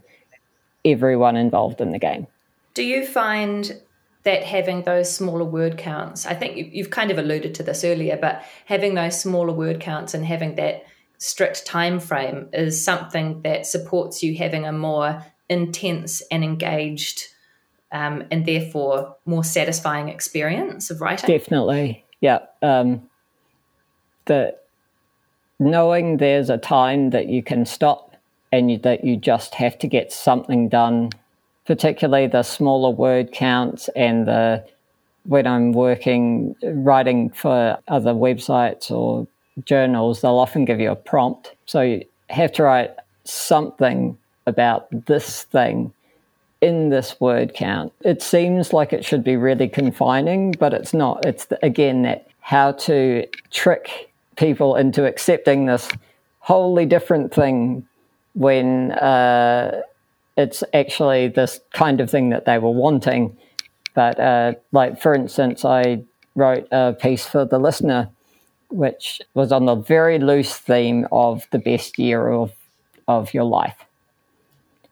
everyone 0.86 1.36
involved 1.36 1.81
in 1.81 1.91
the 1.91 1.99
game. 1.99 2.27
Do 2.73 2.83
you 2.83 3.05
find 3.05 3.79
that 4.23 4.43
having 4.43 4.83
those 4.83 5.13
smaller 5.13 5.43
word 5.43 5.77
counts, 5.77 6.25
I 6.25 6.33
think 6.33 6.73
you've 6.73 6.89
kind 6.89 7.12
of 7.12 7.17
alluded 7.17 7.55
to 7.55 7.63
this 7.63 7.83
earlier, 7.83 8.17
but 8.17 8.43
having 8.65 8.95
those 8.95 9.19
smaller 9.19 9.53
word 9.53 9.79
counts 9.79 10.13
and 10.13 10.25
having 10.25 10.55
that 10.55 10.86
strict 11.17 11.65
time 11.65 11.99
frame 11.99 12.49
is 12.53 12.83
something 12.83 13.41
that 13.43 13.65
supports 13.65 14.23
you 14.23 14.36
having 14.38 14.65
a 14.65 14.71
more 14.71 15.25
intense 15.49 16.21
and 16.31 16.43
engaged 16.43 17.27
um, 17.93 18.23
and 18.32 18.45
therefore 18.45 19.15
more 19.25 19.43
satisfying 19.43 20.10
experience 20.10 20.89
of 20.89 20.99
writing. 20.99 21.27
Definitely, 21.27 22.03
yeah. 22.19 22.39
Um, 22.62 23.03
the 24.25 24.56
knowing 25.60 26.17
there's 26.17 26.49
a 26.49 26.58
time 26.58 27.12
that 27.12 27.27
you 27.27 27.43
can 27.43 27.65
stop 27.65 28.15
and 28.51 28.71
you, 28.71 28.77
that 28.79 29.03
you 29.03 29.15
just 29.15 29.56
have 29.56 29.77
to 29.79 29.88
get 29.88 30.12
something 30.12 30.67
done, 30.67 31.12
particularly 31.65 32.27
the 32.27 32.43
smaller 32.43 32.89
word 32.89 33.32
counts 33.32 33.89
and 33.95 34.27
the 34.27 34.65
when 35.25 35.47
I'm 35.47 35.71
working 35.71 36.56
writing 36.63 37.29
for 37.29 37.77
other 37.88 38.13
websites 38.13 38.91
or 38.91 39.25
journals, 39.65 40.21
they'll 40.21 40.38
often 40.38 40.65
give 40.65 40.82
you 40.82 40.91
a 40.91 40.95
prompt. 40.95 41.53
So 41.65 41.82
you 41.82 42.06
have 42.29 42.51
to 42.53 42.63
write 42.63 42.91
something 43.23 44.17
about 44.45 44.88
this 45.06 45.43
thing 45.43 45.93
in 46.63 46.89
this 46.89 47.19
word 47.19 47.54
count. 47.54 47.91
It 48.02 48.21
seems 48.21 48.71
like 48.71 48.93
it 48.93 49.04
should 49.04 49.23
be 49.23 49.36
really 49.36 49.67
confining, 49.67 50.52
but 50.54 50.73
it's 50.73 50.93
not. 50.93 51.26
It's 51.26 51.45
again 51.62 52.04
that 52.04 52.28
how 52.39 52.71
to 52.71 53.28
trick 53.52 54.10
people 54.38 54.76
into 54.76 55.06
accepting 55.06 55.65
this 55.65 55.89
wholly 56.39 56.86
different 56.86 57.34
thing 57.34 57.86
when 58.34 58.91
uh, 58.93 59.82
it's 60.38 60.63
actually 60.73 61.28
this 61.28 61.60
kind 61.73 62.02
of 62.02 62.10
thing 62.10 62.30
that 62.30 62.45
they 62.45 62.58
were 62.58 62.71
wanting. 62.71 63.38
But, 63.93 64.19
uh, 64.19 64.54
like, 64.71 65.02
for 65.02 65.13
instance, 65.13 65.63
I 65.65 66.04
wrote 66.36 66.67
a 66.71 66.93
piece 66.93 67.26
for 67.26 67.45
the 67.45 67.60
listener, 67.60 68.10
which 68.69 69.21
was 69.36 69.52
on 69.52 69.65
the 69.65 69.76
very 69.76 70.17
loose 70.17 70.56
theme 70.58 71.08
of 71.12 71.45
the 71.52 71.60
best 71.60 71.99
year 71.99 72.30
of, 72.30 72.52
of 73.08 73.34
your 73.34 73.43
life. 73.43 73.78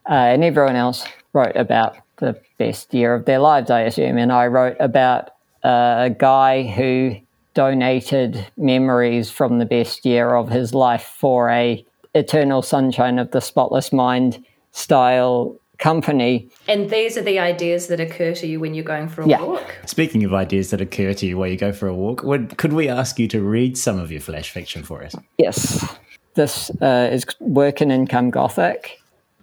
Uh, 0.07 0.13
and 0.13 0.43
everyone 0.43 0.75
else 0.75 1.05
wrote 1.33 1.55
about 1.55 1.97
the 2.17 2.39
best 2.57 2.93
year 2.93 3.13
of 3.13 3.25
their 3.25 3.39
lives, 3.39 3.69
I 3.69 3.81
assume. 3.81 4.17
And 4.17 4.31
I 4.31 4.47
wrote 4.47 4.77
about 4.79 5.29
uh, 5.63 6.09
a 6.09 6.15
guy 6.17 6.63
who 6.63 7.15
donated 7.53 8.47
memories 8.57 9.29
from 9.29 9.59
the 9.59 9.65
best 9.65 10.05
year 10.05 10.35
of 10.35 10.49
his 10.49 10.73
life 10.73 11.03
for 11.03 11.49
a 11.49 11.85
eternal 12.13 12.61
sunshine 12.61 13.19
of 13.19 13.31
the 13.31 13.41
spotless 13.41 13.91
mind 13.91 14.43
style 14.71 15.57
company. 15.77 16.47
And 16.67 16.89
these 16.89 17.17
are 17.17 17.21
the 17.21 17.39
ideas 17.39 17.87
that 17.87 17.99
occur 17.99 18.33
to 18.35 18.47
you 18.47 18.59
when 18.59 18.73
you're 18.73 18.85
going 18.85 19.09
for 19.09 19.23
a 19.23 19.27
yeah. 19.27 19.41
walk. 19.41 19.75
Speaking 19.85 20.23
of 20.23 20.33
ideas 20.33 20.69
that 20.69 20.79
occur 20.79 21.13
to 21.15 21.25
you 21.25 21.37
while 21.37 21.49
you 21.49 21.57
go 21.57 21.73
for 21.73 21.87
a 21.87 21.93
walk, 21.93 22.23
would, 22.23 22.57
could 22.57 22.73
we 22.73 22.87
ask 22.87 23.19
you 23.19 23.27
to 23.29 23.41
read 23.41 23.77
some 23.77 23.99
of 23.99 24.11
your 24.11 24.21
flash 24.21 24.51
fiction 24.51 24.83
for 24.83 25.03
us? 25.03 25.15
Yes. 25.37 25.97
This 26.35 26.69
uh, 26.81 27.09
is 27.11 27.25
Work 27.39 27.81
and 27.81 27.91
Income 27.91 28.29
Gothic. 28.29 29.00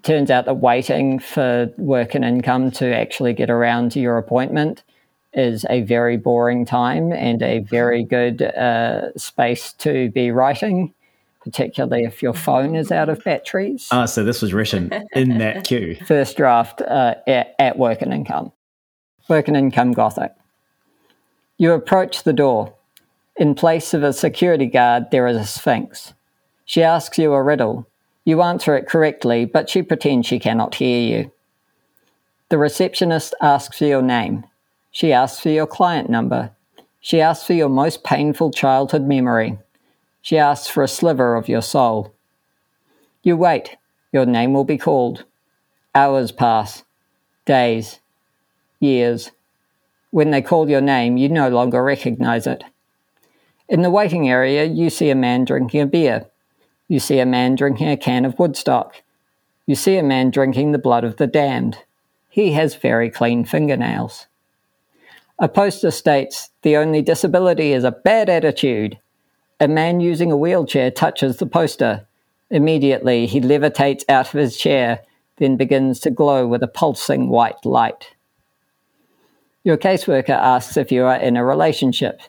Turns 0.09 0.31
out 0.31 0.47
that 0.47 0.55
waiting 0.55 1.19
for 1.19 1.71
work 1.77 2.15
and 2.15 2.25
income 2.25 2.71
to 2.71 2.97
actually 2.97 3.35
get 3.35 3.51
around 3.51 3.93
to 3.93 4.01
your 4.01 4.17
appointment 4.17 4.83
is 5.35 5.67
a 5.69 5.83
very 5.83 6.17
boring 6.17 6.65
time 6.65 7.13
and 7.13 7.43
a 7.43 7.59
very 7.59 8.05
good 8.05 8.41
uh, 8.41 9.13
space 9.19 9.75
to 9.75 10.11
be 10.13 10.31
writing, 10.31 10.95
particularly 11.43 12.05
if 12.05 12.23
your 12.23 12.33
phone 12.33 12.75
is 12.75 12.91
out 12.91 13.11
of 13.11 13.23
batteries. 13.23 13.87
Ah, 13.91 14.07
so 14.07 14.25
this 14.25 14.41
was 14.41 14.55
written 14.55 14.91
in 15.13 15.37
that 15.37 15.65
queue. 15.69 15.99
First 16.07 16.39
draft 16.39 16.81
uh, 16.81 17.17
at, 17.27 17.55
at 17.59 17.79
Work 17.79 18.01
and 18.01 18.15
Income. 18.15 18.51
Work 19.29 19.49
and 19.49 19.59
Income 19.59 19.93
Gothic. 19.93 20.33
You 21.59 21.73
approach 21.73 22.23
the 22.23 22.33
door. 22.33 22.73
In 23.37 23.55
place 23.55 23.93
of 23.93 24.03
a 24.03 24.15
security 24.15 24.69
guard, 24.69 25.11
there 25.11 25.27
is 25.27 25.37
a 25.37 25.45
sphinx. 25.45 26.15
She 26.65 26.83
asks 26.83 27.19
you 27.19 27.35
a 27.35 27.43
riddle. 27.43 27.87
You 28.29 28.43
answer 28.43 28.77
it 28.77 28.87
correctly, 28.87 29.47
but 29.47 29.71
she 29.71 29.81
pretends 29.81 30.27
she 30.27 30.39
cannot 30.39 30.75
hear 30.75 31.01
you. 31.01 31.33
The 32.51 32.59
receptionist 32.59 33.33
asks 33.41 33.79
for 33.79 33.87
your 33.87 34.03
name. 34.03 34.45
She 34.91 35.15
asks 35.15 35.41
for 35.41 35.49
your 35.49 35.67
client 35.67 36.11
number. 36.11 36.51
She 37.01 37.23
asks 37.23 37.47
for 37.47 37.55
your 37.55 37.71
most 37.71 38.05
painful 38.05 38.51
childhood 38.51 39.05
memory. 39.05 39.57
She 40.21 40.37
asks 40.37 40.69
for 40.69 40.83
a 40.83 40.89
sliver 40.89 41.37
of 41.37 41.49
your 41.49 41.63
soul. 41.63 42.13
You 43.23 43.39
wait. 43.39 43.79
Your 44.13 44.27
name 44.27 44.53
will 44.53 44.65
be 44.65 44.77
called. 44.77 45.25
Hours 45.95 46.31
pass. 46.31 46.85
Days. 47.47 47.99
Years. 48.79 49.31
When 50.11 50.33
they 50.33 50.43
call 50.43 50.69
your 50.69 50.83
name, 50.83 51.17
you 51.17 51.31
no 51.31 51.49
longer 51.49 51.83
recognize 51.83 52.47
it. 52.47 52.63
In 53.71 53.81
the 53.81 53.91
waiting 53.91 54.29
area, 54.29 54.67
you 54.67 54.91
see 54.91 55.09
a 55.09 55.15
man 55.15 55.47
drinking 55.47 55.81
a 55.81 55.87
beer. 55.87 56.27
You 56.89 57.01
see 57.01 57.19
a 57.19 57.27
man 57.27 57.55
drinking 57.55 57.89
a 57.89 57.97
can 57.97 58.25
of 58.25 58.39
Woodstock. 58.39 59.03
You 59.67 59.75
see 59.75 59.99
a 59.99 60.03
man 60.03 60.31
drinking 60.31 60.73
the 60.73 60.79
blood 60.79 61.05
of 61.05 61.19
the 61.19 61.27
damned. 61.27 61.77
He 62.31 62.53
has 62.53 62.75
very 62.75 63.11
clean 63.11 63.45
fingernails. 63.45 64.27
A 65.39 65.49
poster 65.49 65.91
states 65.91 66.51
the 66.63 66.77
only 66.77 67.03
disability 67.03 67.73
is 67.73 67.85
a 67.85 67.93
bad 67.93 68.31
attitude. 68.31 68.99
A 69.61 69.69
man 69.69 70.01
using 70.01 70.33
a 70.33 70.37
wheelchair 70.37 70.91
touches 70.91 71.37
the 71.37 71.47
poster. 71.47 72.07
Immediately, 72.51 73.27
he 73.27 73.41
levitates 73.41 74.05
out 74.09 74.33
of 74.33 74.41
his 74.41 74.57
chair, 74.57 75.01
then 75.37 75.57
begins 75.57 76.01
to 76.01 76.11
glow 76.11 76.47
with 76.47 76.63
a 76.63 76.69
pulsing 76.69 77.29
white 77.29 77.67
light. 77.67 78.15
Your 79.63 79.77
caseworker 79.77 80.31
asks 80.31 80.79
if 80.79 80.91
you 80.91 81.05
are 81.05 81.17
in 81.17 81.37
a 81.37 81.45
relationship. 81.45 82.23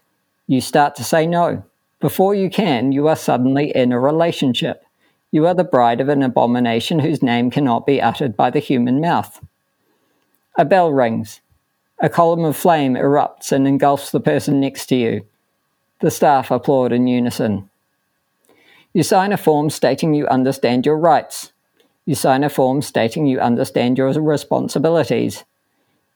You 0.47 0.59
start 0.59 0.95
to 0.95 1.03
say 1.05 1.25
no. 1.25 1.63
Before 1.99 2.33
you 2.33 2.49
can, 2.49 2.93
you 2.93 3.07
are 3.07 3.15
suddenly 3.15 3.75
in 3.75 3.91
a 3.91 3.99
relationship. 3.99 4.83
You 5.31 5.45
are 5.47 5.53
the 5.53 5.65
bride 5.65 5.99
of 5.99 6.07
an 6.07 6.23
abomination 6.23 6.99
whose 6.99 7.21
name 7.21 7.51
cannot 7.51 7.85
be 7.85 8.01
uttered 8.01 8.37
by 8.37 8.49
the 8.49 8.59
human 8.59 9.01
mouth. 9.01 9.43
A 10.57 10.63
bell 10.63 10.91
rings. 10.91 11.41
A 12.01 12.07
column 12.07 12.45
of 12.45 12.55
flame 12.55 12.93
erupts 12.93 13.51
and 13.51 13.67
engulfs 13.67 14.11
the 14.11 14.21
person 14.21 14.61
next 14.61 14.85
to 14.87 14.95
you. 14.95 15.25
The 15.99 16.09
staff 16.09 16.51
applaud 16.51 16.93
in 16.93 17.07
unison. 17.07 17.69
You 18.93 19.03
sign 19.03 19.33
a 19.33 19.37
form 19.37 19.69
stating 19.69 20.13
you 20.13 20.25
understand 20.27 20.85
your 20.85 20.97
rights. 20.97 21.51
You 22.05 22.15
sign 22.15 22.45
a 22.45 22.49
form 22.49 22.81
stating 22.81 23.27
you 23.27 23.41
understand 23.41 23.97
your 23.97 24.09
responsibilities. 24.13 25.43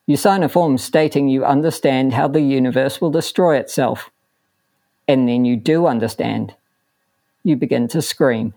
You 0.07 0.15
sign 0.15 0.43
a 0.43 0.49
form 0.49 0.77
stating 0.77 1.27
you 1.27 1.43
understand 1.43 2.13
how 2.13 2.29
the 2.29 2.41
universe 2.41 3.01
will 3.01 3.11
destroy 3.11 3.57
itself. 3.57 4.09
And 5.07 5.27
then 5.27 5.45
you 5.45 5.55
do 5.55 5.87
understand. 5.87 6.55
You 7.43 7.55
begin 7.55 7.87
to 7.89 8.01
scream. 8.01 8.53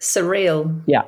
Surreal. 0.00 0.82
Yeah. 0.86 1.02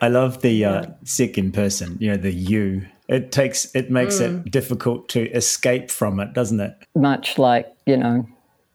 I 0.00 0.08
love 0.08 0.42
the 0.42 0.64
uh, 0.64 0.86
second 1.04 1.52
person, 1.52 1.96
you 2.00 2.10
know, 2.10 2.16
the 2.16 2.32
you. 2.32 2.86
It 3.08 3.32
takes, 3.32 3.74
it 3.74 3.90
makes 3.90 4.16
mm. 4.16 4.46
it 4.46 4.50
difficult 4.50 5.08
to 5.10 5.30
escape 5.30 5.90
from 5.90 6.20
it, 6.20 6.32
doesn't 6.32 6.60
it? 6.60 6.74
Much 6.94 7.38
like, 7.38 7.72
you 7.86 7.96
know, 7.96 8.26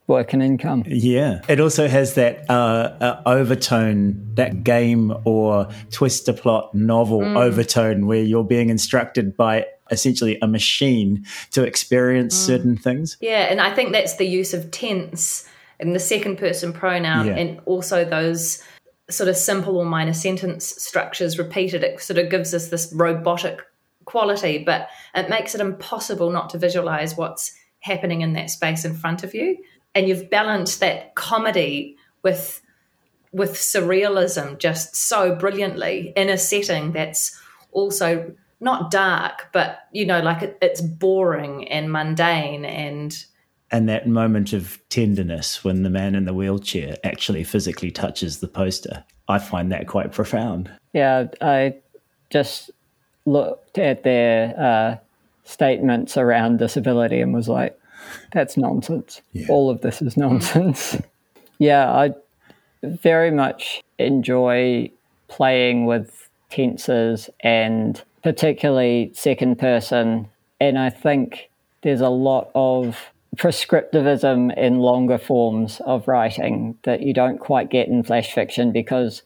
work 0.07 0.33
and 0.33 0.41
income. 0.41 0.83
Yeah. 0.87 1.41
It 1.47 1.59
also 1.59 1.87
has 1.87 2.15
that 2.15 2.49
uh, 2.49 2.53
uh, 2.99 3.21
overtone, 3.25 4.35
that 4.35 4.63
game 4.63 5.13
or 5.25 5.69
twister 5.91 6.33
plot 6.33 6.73
novel 6.73 7.19
mm. 7.19 7.37
overtone 7.37 8.07
where 8.07 8.23
you're 8.23 8.43
being 8.43 8.69
instructed 8.69 9.37
by 9.37 9.65
essentially 9.91 10.37
a 10.41 10.47
machine 10.47 11.25
to 11.51 11.63
experience 11.63 12.35
mm. 12.35 12.45
certain 12.45 12.77
things. 12.77 13.17
Yeah. 13.21 13.47
And 13.49 13.61
I 13.61 13.73
think 13.73 13.91
that's 13.91 14.15
the 14.15 14.25
use 14.25 14.53
of 14.53 14.71
tense 14.71 15.47
and 15.79 15.95
the 15.95 15.99
second 15.99 16.37
person 16.37 16.73
pronoun 16.73 17.27
yeah. 17.27 17.35
and 17.35 17.59
also 17.65 18.05
those 18.05 18.63
sort 19.09 19.27
of 19.27 19.35
simple 19.35 19.77
or 19.77 19.85
minor 19.85 20.13
sentence 20.13 20.65
structures 20.65 21.37
repeated. 21.37 21.83
It 21.83 22.01
sort 22.01 22.17
of 22.17 22.29
gives 22.29 22.53
us 22.53 22.69
this 22.69 22.91
robotic 22.95 23.59
quality, 24.05 24.63
but 24.63 24.87
it 25.13 25.29
makes 25.29 25.53
it 25.53 25.61
impossible 25.61 26.31
not 26.31 26.49
to 26.51 26.57
visualize 26.57 27.17
what's 27.17 27.53
happening 27.81 28.21
in 28.21 28.33
that 28.33 28.49
space 28.49 28.85
in 28.85 28.93
front 28.93 29.23
of 29.23 29.33
you 29.33 29.57
and 29.93 30.07
you've 30.07 30.29
balanced 30.29 30.79
that 30.79 31.15
comedy 31.15 31.97
with 32.23 32.61
with 33.33 33.51
surrealism 33.53 34.57
just 34.57 34.95
so 34.95 35.35
brilliantly 35.35 36.11
in 36.17 36.29
a 36.29 36.37
setting 36.37 36.91
that's 36.91 37.39
also 37.71 38.33
not 38.61 38.91
dark 38.91 39.47
but 39.51 39.79
you 39.91 40.05
know 40.05 40.19
like 40.21 40.41
it, 40.41 40.57
it's 40.61 40.81
boring 40.81 41.67
and 41.67 41.91
mundane 41.91 42.65
and 42.65 43.25
and 43.73 43.87
that 43.87 44.07
moment 44.07 44.53
of 44.53 44.79
tenderness 44.89 45.63
when 45.63 45.83
the 45.83 45.89
man 45.89 46.15
in 46.15 46.25
the 46.25 46.33
wheelchair 46.33 46.95
actually 47.03 47.43
physically 47.43 47.91
touches 47.91 48.39
the 48.39 48.47
poster 48.47 49.03
i 49.27 49.37
find 49.37 49.71
that 49.71 49.87
quite 49.87 50.11
profound 50.11 50.71
yeah 50.93 51.25
i 51.41 51.73
just 52.29 52.71
looked 53.25 53.77
at 53.77 54.03
their 54.03 54.59
uh, 54.59 54.97
statements 55.43 56.17
around 56.17 56.57
disability 56.57 57.21
and 57.21 57.33
was 57.33 57.47
like 57.47 57.77
that's 58.31 58.57
nonsense. 58.57 59.21
Yeah. 59.33 59.47
All 59.49 59.69
of 59.69 59.81
this 59.81 60.01
is 60.01 60.17
nonsense. 60.17 60.97
yeah, 61.59 61.91
I 61.91 62.13
very 62.83 63.31
much 63.31 63.83
enjoy 63.99 64.91
playing 65.27 65.85
with 65.85 66.29
tenses 66.49 67.29
and 67.41 68.01
particularly 68.23 69.11
second 69.13 69.59
person. 69.59 70.27
And 70.59 70.77
I 70.77 70.89
think 70.89 71.49
there's 71.81 72.01
a 72.01 72.09
lot 72.09 72.51
of 72.53 73.11
prescriptivism 73.37 74.55
in 74.57 74.79
longer 74.79 75.17
forms 75.17 75.79
of 75.85 76.07
writing 76.07 76.77
that 76.83 77.01
you 77.01 77.13
don't 77.13 77.39
quite 77.39 77.69
get 77.69 77.87
in 77.87 78.03
flash 78.03 78.33
fiction 78.33 78.71
because 78.71 79.23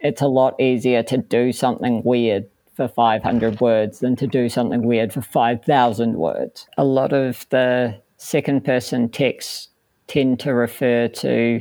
it's 0.00 0.22
a 0.22 0.28
lot 0.28 0.60
easier 0.60 1.02
to 1.04 1.18
do 1.18 1.52
something 1.52 2.02
weird 2.04 2.48
for 2.74 2.88
500 2.88 3.60
words 3.60 3.98
than 4.00 4.16
to 4.16 4.26
do 4.26 4.48
something 4.48 4.82
weird 4.82 5.12
for 5.12 5.20
5,000 5.20 6.14
words. 6.14 6.66
A 6.78 6.84
lot 6.84 7.12
of 7.12 7.46
the 7.50 8.00
second 8.16 8.64
person 8.64 9.08
texts 9.08 9.68
tend 10.06 10.40
to 10.40 10.54
refer 10.54 11.08
to 11.08 11.60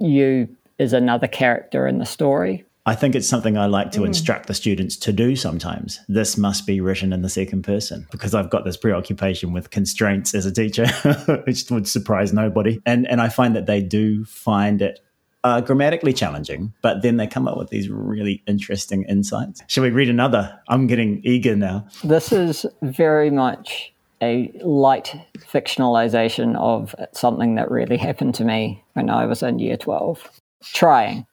you 0.00 0.48
as 0.78 0.92
another 0.92 1.28
character 1.28 1.86
in 1.86 1.98
the 1.98 2.06
story. 2.06 2.64
I 2.86 2.94
think 2.94 3.14
it's 3.14 3.28
something 3.28 3.58
I 3.58 3.66
like 3.66 3.90
to 3.92 4.00
mm. 4.00 4.06
instruct 4.06 4.46
the 4.46 4.54
students 4.54 4.96
to 4.98 5.12
do 5.12 5.36
sometimes. 5.36 6.00
This 6.08 6.36
must 6.36 6.66
be 6.66 6.80
written 6.80 7.12
in 7.12 7.22
the 7.22 7.28
second 7.28 7.62
person 7.62 8.06
because 8.10 8.34
I've 8.34 8.50
got 8.50 8.64
this 8.64 8.76
preoccupation 8.76 9.52
with 9.52 9.70
constraints 9.70 10.34
as 10.34 10.46
a 10.46 10.52
teacher, 10.52 10.86
which 11.46 11.70
would 11.70 11.86
surprise 11.86 12.32
nobody. 12.32 12.80
And 12.86 13.06
and 13.06 13.20
I 13.20 13.28
find 13.28 13.54
that 13.54 13.66
they 13.66 13.82
do 13.82 14.24
find 14.24 14.80
it 14.80 15.00
uh, 15.44 15.60
grammatically 15.60 16.12
challenging, 16.12 16.72
but 16.82 17.02
then 17.02 17.16
they 17.16 17.26
come 17.26 17.48
up 17.48 17.56
with 17.56 17.70
these 17.70 17.88
really 17.88 18.42
interesting 18.46 19.04
insights. 19.04 19.62
Shall 19.68 19.84
we 19.84 19.90
read 19.90 20.08
another? 20.08 20.58
I'm 20.68 20.86
getting 20.86 21.20
eager 21.24 21.56
now. 21.56 21.86
This 22.04 22.32
is 22.32 22.66
very 22.82 23.30
much 23.30 23.92
a 24.22 24.52
light 24.62 25.16
fictionalization 25.38 26.56
of 26.56 26.94
something 27.12 27.54
that 27.54 27.70
really 27.70 27.96
happened 27.96 28.34
to 28.34 28.44
me 28.44 28.84
when 28.92 29.08
I 29.08 29.24
was 29.24 29.42
in 29.42 29.58
year 29.58 29.78
12. 29.78 30.28
Trying. 30.62 31.26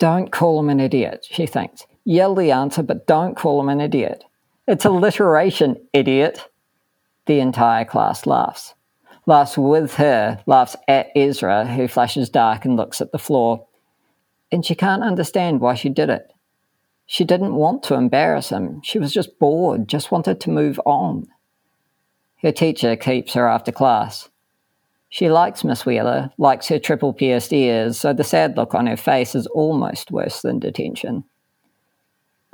Don't 0.00 0.32
call 0.32 0.58
him 0.58 0.70
an 0.70 0.80
idiot, 0.80 1.26
she 1.30 1.44
thinks. 1.44 1.86
Yell 2.04 2.34
the 2.34 2.50
answer, 2.50 2.82
but 2.82 3.06
don't 3.06 3.36
call 3.36 3.60
him 3.60 3.68
an 3.68 3.82
idiot. 3.82 4.24
It's 4.66 4.86
alliteration, 4.86 5.76
idiot. 5.92 6.48
The 7.26 7.38
entire 7.38 7.84
class 7.84 8.24
laughs. 8.24 8.74
Laughs 9.26 9.58
with 9.58 9.94
her, 9.96 10.42
laughs 10.46 10.74
at 10.88 11.10
Ezra, 11.14 11.66
who 11.66 11.86
flashes 11.86 12.30
dark 12.30 12.64
and 12.64 12.78
looks 12.78 13.02
at 13.02 13.12
the 13.12 13.18
floor. 13.18 13.66
And 14.50 14.64
she 14.64 14.74
can't 14.74 15.02
understand 15.02 15.60
why 15.60 15.74
she 15.74 15.90
did 15.90 16.08
it. 16.08 16.32
She 17.04 17.24
didn't 17.24 17.54
want 17.54 17.82
to 17.84 17.94
embarrass 17.94 18.48
him. 18.48 18.80
She 18.82 18.98
was 18.98 19.12
just 19.12 19.38
bored, 19.38 19.86
just 19.86 20.10
wanted 20.10 20.40
to 20.40 20.50
move 20.50 20.80
on. 20.86 21.26
Her 22.40 22.52
teacher 22.52 22.96
keeps 22.96 23.34
her 23.34 23.46
after 23.46 23.70
class. 23.70 24.30
She 25.10 25.28
likes 25.28 25.64
Miss 25.64 25.84
Wheeler, 25.84 26.30
likes 26.38 26.68
her 26.68 26.78
triple 26.78 27.12
pierced 27.12 27.52
ears, 27.52 27.98
so 27.98 28.12
the 28.12 28.24
sad 28.24 28.56
look 28.56 28.74
on 28.74 28.86
her 28.86 28.96
face 28.96 29.34
is 29.34 29.46
almost 29.48 30.10
worse 30.10 30.40
than 30.40 30.60
detention. 30.60 31.24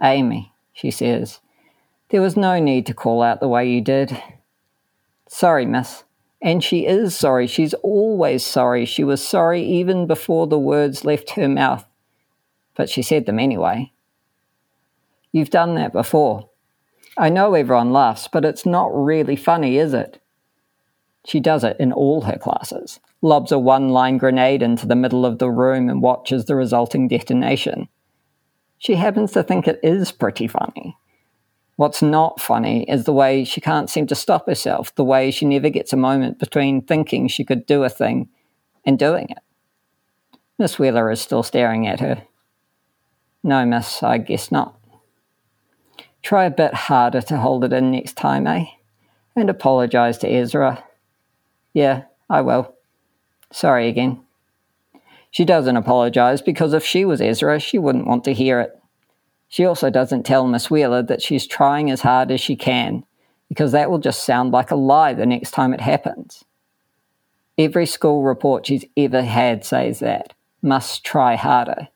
Amy, 0.02 0.52
she 0.72 0.90
says, 0.90 1.40
there 2.08 2.22
was 2.22 2.36
no 2.36 2.58
need 2.58 2.86
to 2.86 2.94
call 2.94 3.22
out 3.22 3.40
the 3.40 3.48
way 3.48 3.68
you 3.68 3.80
did. 3.80 4.20
Sorry, 5.28 5.66
miss. 5.66 6.04
And 6.40 6.62
she 6.62 6.86
is 6.86 7.16
sorry. 7.16 7.46
She's 7.46 7.74
always 7.74 8.44
sorry. 8.44 8.84
She 8.84 9.02
was 9.02 9.26
sorry 9.26 9.62
even 9.62 10.06
before 10.06 10.46
the 10.46 10.58
words 10.58 11.04
left 11.04 11.30
her 11.30 11.48
mouth. 11.48 11.84
But 12.76 12.88
she 12.88 13.02
said 13.02 13.26
them 13.26 13.40
anyway. 13.40 13.92
You've 15.32 15.50
done 15.50 15.74
that 15.74 15.92
before. 15.92 16.48
I 17.18 17.28
know 17.28 17.54
everyone 17.54 17.92
laughs, 17.92 18.28
but 18.28 18.44
it's 18.44 18.64
not 18.64 18.94
really 18.94 19.36
funny, 19.36 19.78
is 19.78 19.92
it? 19.92 20.20
She 21.26 21.40
does 21.40 21.64
it 21.64 21.76
in 21.80 21.92
all 21.92 22.20
her 22.20 22.38
classes, 22.38 23.00
lobs 23.20 23.50
a 23.50 23.58
one 23.58 23.88
line 23.88 24.16
grenade 24.16 24.62
into 24.62 24.86
the 24.86 24.94
middle 24.94 25.26
of 25.26 25.38
the 25.38 25.50
room 25.50 25.88
and 25.88 26.00
watches 26.00 26.44
the 26.44 26.54
resulting 26.54 27.08
detonation. 27.08 27.88
She 28.78 28.94
happens 28.94 29.32
to 29.32 29.42
think 29.42 29.66
it 29.66 29.80
is 29.82 30.12
pretty 30.12 30.46
funny. 30.46 30.96
What's 31.74 32.00
not 32.00 32.40
funny 32.40 32.88
is 32.88 33.04
the 33.04 33.12
way 33.12 33.42
she 33.42 33.60
can't 33.60 33.90
seem 33.90 34.06
to 34.06 34.14
stop 34.14 34.46
herself, 34.46 34.94
the 34.94 35.02
way 35.02 35.32
she 35.32 35.46
never 35.46 35.68
gets 35.68 35.92
a 35.92 35.96
moment 35.96 36.38
between 36.38 36.80
thinking 36.80 37.26
she 37.26 37.44
could 37.44 37.66
do 37.66 37.82
a 37.82 37.88
thing 37.88 38.28
and 38.84 38.96
doing 38.96 39.28
it. 39.28 39.38
Miss 40.58 40.78
Wheeler 40.78 41.10
is 41.10 41.20
still 41.20 41.42
staring 41.42 41.88
at 41.88 41.98
her. 41.98 42.22
No, 43.42 43.66
miss, 43.66 44.00
I 44.00 44.18
guess 44.18 44.52
not. 44.52 44.78
Try 46.22 46.44
a 46.44 46.50
bit 46.50 46.72
harder 46.72 47.20
to 47.22 47.36
hold 47.36 47.64
it 47.64 47.72
in 47.72 47.90
next 47.90 48.16
time, 48.16 48.46
eh? 48.46 48.66
And 49.34 49.50
apologize 49.50 50.18
to 50.18 50.28
Ezra. 50.28 50.84
Yeah, 51.76 52.04
I 52.30 52.40
will. 52.40 52.74
Sorry 53.52 53.88
again. 53.88 54.20
She 55.30 55.44
doesn't 55.44 55.76
apologize 55.76 56.40
because 56.40 56.72
if 56.72 56.82
she 56.82 57.04
was 57.04 57.20
Ezra, 57.20 57.60
she 57.60 57.78
wouldn't 57.78 58.06
want 58.06 58.24
to 58.24 58.32
hear 58.32 58.60
it. 58.60 58.80
She 59.48 59.66
also 59.66 59.90
doesn't 59.90 60.24
tell 60.24 60.46
Miss 60.46 60.70
Wheeler 60.70 61.02
that 61.02 61.20
she's 61.20 61.46
trying 61.46 61.90
as 61.90 62.00
hard 62.00 62.30
as 62.30 62.40
she 62.40 62.56
can, 62.56 63.04
because 63.50 63.72
that 63.72 63.90
will 63.90 63.98
just 63.98 64.24
sound 64.24 64.52
like 64.52 64.70
a 64.70 64.74
lie 64.74 65.12
the 65.12 65.26
next 65.26 65.50
time 65.50 65.74
it 65.74 65.82
happens. 65.82 66.44
Every 67.58 67.84
school 67.84 68.22
report 68.22 68.64
she's 68.64 68.86
ever 68.96 69.20
had 69.20 69.62
says 69.62 69.98
that. 69.98 70.32
Must 70.62 71.04
try 71.04 71.36
harder 71.36 71.88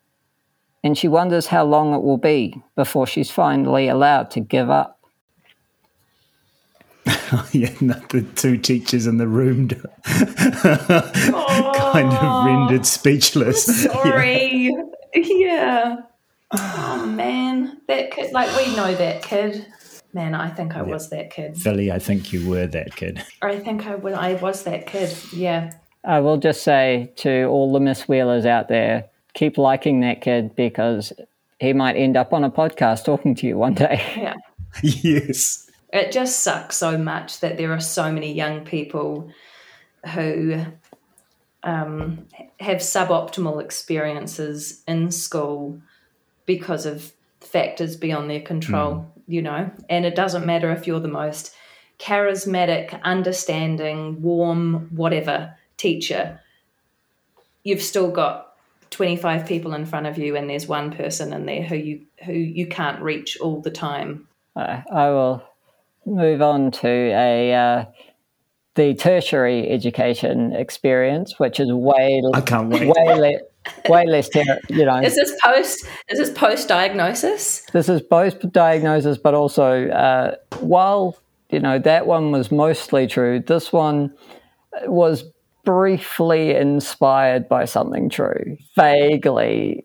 and 0.83 0.97
she 0.97 1.09
wonders 1.09 1.47
how 1.47 1.64
long 1.64 1.95
it 1.95 2.03
will 2.03 2.19
be 2.19 2.62
before 2.75 3.07
she's 3.07 3.31
finally 3.31 3.88
allowed 3.88 4.31
to 4.33 4.40
give 4.40 4.71
up. 4.71 4.99
yeah, 7.53 7.73
no, 7.81 7.94
the 8.11 8.23
two 8.37 8.57
teachers 8.57 9.07
in 9.07 9.18
the 9.18 9.29
room 9.29 9.68
kind 10.05 12.12
of 12.12 12.46
rendered 12.46 12.87
speechless. 12.87 13.64
Sorry. 13.85 14.70
Yeah. 15.14 15.14
yeah. 15.14 15.96
Oh 16.53 17.07
man, 17.07 17.81
that 17.88 18.11
kid. 18.11 18.33
Like 18.33 18.55
we 18.57 18.75
know 18.77 18.94
that 18.94 19.23
kid. 19.23 19.66
Man, 20.12 20.35
I 20.35 20.51
think 20.51 20.75
I 20.75 20.79
yeah. 20.79 20.92
was 20.92 21.11
that 21.11 21.31
kid. 21.31 21.57
Philly, 21.57 21.92
I 21.92 21.99
think 21.99 22.33
you 22.33 22.49
were 22.49 22.66
that 22.66 22.96
kid. 22.96 23.23
I 23.42 23.59
think 23.59 23.87
I 23.87 23.94
was. 23.94 24.14
I 24.14 24.35
was 24.35 24.64
that 24.64 24.87
kid. 24.87 25.16
Yeah. 25.33 25.73
I 26.05 26.20
will 26.20 26.38
just 26.38 26.62
say 26.62 27.12
to 27.16 27.44
all 27.44 27.73
the 27.73 27.81
Miss 27.81 28.09
Wheelers 28.09 28.46
out 28.46 28.68
there, 28.68 29.07
keep 29.35 29.59
liking 29.59 30.01
that 30.01 30.23
kid 30.23 30.57
because 30.57 31.12
he 31.61 31.73
might 31.73 31.96
end 31.96 32.16
up 32.16 32.33
on 32.33 32.42
a 32.42 32.51
podcast 32.51 33.05
talking 33.05 33.35
to 33.37 33.46
you 33.46 33.59
one 33.59 33.75
day. 33.75 34.03
Yeah. 34.16 34.35
yes. 34.83 35.69
It 35.92 36.12
just 36.12 36.40
sucks 36.40 36.76
so 36.76 36.96
much 36.96 37.40
that 37.40 37.57
there 37.57 37.72
are 37.72 37.81
so 37.81 38.12
many 38.12 38.33
young 38.33 38.64
people 38.64 39.31
who 40.14 40.64
um, 41.62 42.26
have 42.61 42.79
suboptimal 42.79 43.62
experiences 43.62 44.83
in 44.87 45.11
school 45.11 45.81
because 46.46 46.87
of 46.87 47.12
factors 47.40 47.96
beyond 47.96 48.31
their 48.31 48.40
control, 48.40 48.94
mm. 48.94 49.07
you 49.26 49.42
know. 49.42 49.70
And 49.88 50.05
it 50.05 50.14
doesn't 50.14 50.46
matter 50.46 50.70
if 50.70 50.87
you're 50.87 51.00
the 51.00 51.09
most 51.09 51.55
charismatic, 51.98 53.00
understanding, 53.03 54.22
warm, 54.22 54.88
whatever 54.96 55.55
teacher, 55.76 56.40
you've 57.62 57.83
still 57.83 58.11
got 58.11 58.55
25 58.90 59.46
people 59.46 59.74
in 59.74 59.87
front 59.87 60.07
of 60.07 60.18
you 60.18 60.35
and 60.35 60.48
there's 60.48 60.66
one 60.66 60.90
person 60.90 61.33
in 61.33 61.46
there 61.46 61.62
who 61.62 61.76
you 61.76 62.00
who 62.24 62.33
you 62.33 62.66
can't 62.66 63.00
reach 63.03 63.38
all 63.40 63.61
the 63.61 63.70
time. 63.70 64.26
Uh, 64.57 64.81
I 64.90 65.11
will 65.11 65.42
move 66.06 66.42
on 66.42 66.70
to 66.70 66.88
a 66.88 67.54
uh, 67.54 67.84
the 68.74 68.94
tertiary 68.94 69.68
education 69.68 70.52
experience, 70.54 71.38
which 71.38 71.60
is 71.60 71.72
way 71.72 72.22
I 72.32 72.40
can't 72.40 72.68
wait. 72.68 72.88
way, 72.88 73.14
le- 73.14 73.90
way 73.90 74.06
less 74.06 74.28
ter- 74.28 74.60
you 74.68 74.84
know. 74.84 75.00
Is 75.00 75.16
this 75.16 75.34
post? 75.42 75.86
Is 76.08 76.18
this 76.18 76.30
post 76.30 76.68
diagnosis? 76.68 77.62
This 77.72 77.88
is 77.88 78.00
post 78.00 78.50
diagnosis, 78.52 79.18
but 79.18 79.34
also 79.34 79.88
uh, 79.88 80.36
while 80.60 81.16
you 81.50 81.60
know 81.60 81.78
that 81.78 82.06
one 82.06 82.30
was 82.30 82.50
mostly 82.50 83.06
true, 83.06 83.40
this 83.40 83.72
one 83.72 84.14
was 84.86 85.24
briefly 85.64 86.54
inspired 86.54 87.48
by 87.48 87.64
something 87.64 88.08
true, 88.08 88.56
vaguely 88.76 89.84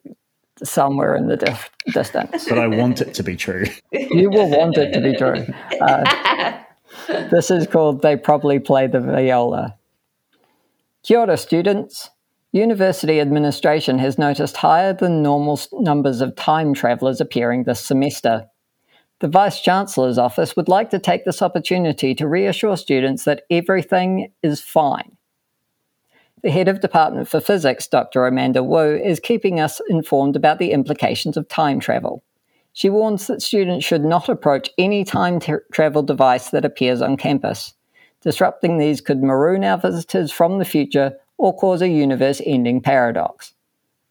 somewhere 0.64 1.16
in 1.16 1.28
the 1.28 1.38
dif- 1.38 1.70
distance. 1.94 2.46
But 2.50 2.60
I 2.60 2.68
want 2.68 3.02
it 3.02 3.14
to 3.16 3.24
be 3.24 3.36
true. 3.36 3.66
you 3.92 4.30
will 4.30 4.50
want 4.50 4.78
it 4.78 4.94
to 4.94 5.02
be 5.02 5.16
true. 5.16 5.46
Uh, 5.82 6.64
this 7.30 7.52
is 7.52 7.68
called 7.68 8.02
They 8.02 8.16
Probably 8.16 8.60
Play 8.60 8.88
the 8.88 9.00
Viola. 9.00 9.76
Kia 11.04 11.20
ora, 11.20 11.38
students. 11.38 12.10
University 12.52 13.20
administration 13.20 14.00
has 14.00 14.18
noticed 14.18 14.56
higher 14.58 14.94
than 14.94 15.22
normal 15.22 15.60
numbers 15.74 16.22
of 16.22 16.36
time 16.38 16.74
travellers 16.74 17.20
appearing 17.20 17.64
this 17.64 17.82
semester. 17.82 18.46
The 19.20 19.28
Vice 19.28 19.60
Chancellor's 19.62 20.18
office 20.18 20.56
would 20.56 20.70
like 20.70 20.90
to 20.92 21.00
take 21.00 21.26
this 21.26 21.42
opportunity 21.42 22.16
to 22.16 22.28
reassure 22.28 22.78
students 22.78 23.26
that 23.26 23.44
everything 23.50 24.32
is 24.42 24.62
fine 24.62 25.18
the 26.46 26.52
head 26.52 26.68
of 26.68 26.80
Department 26.80 27.28
for 27.28 27.40
Physics, 27.40 27.88
Dr. 27.88 28.28
Amanda 28.28 28.62
Wu, 28.62 28.96
is 28.96 29.20
keeping 29.20 29.60
us 29.60 29.82
informed 29.90 30.36
about 30.36 30.60
the 30.60 30.74
implications 30.74 31.38
of 31.38 31.48
time 31.48 31.80
travel. 31.80 32.24
She 32.72 32.88
warns 32.88 33.26
that 33.26 33.42
students 33.42 33.84
should 33.84 34.06
not 34.06 34.30
approach 34.30 34.70
any 34.78 35.04
time 35.04 35.40
tra- 35.40 35.62
travel 35.74 36.04
device 36.04 36.52
that 36.52 36.64
appears 36.64 37.02
on 37.02 37.18
campus. 37.18 37.74
Disrupting 38.22 38.78
these 38.78 39.02
could 39.02 39.24
maroon 39.24 39.64
our 39.64 39.80
visitors 39.80 40.32
from 40.32 40.60
the 40.60 40.66
future 40.66 41.18
or 41.40 41.52
cause 41.52 41.82
a 41.82 41.90
universe 41.90 42.40
ending 42.46 42.80
paradox. 42.80 43.56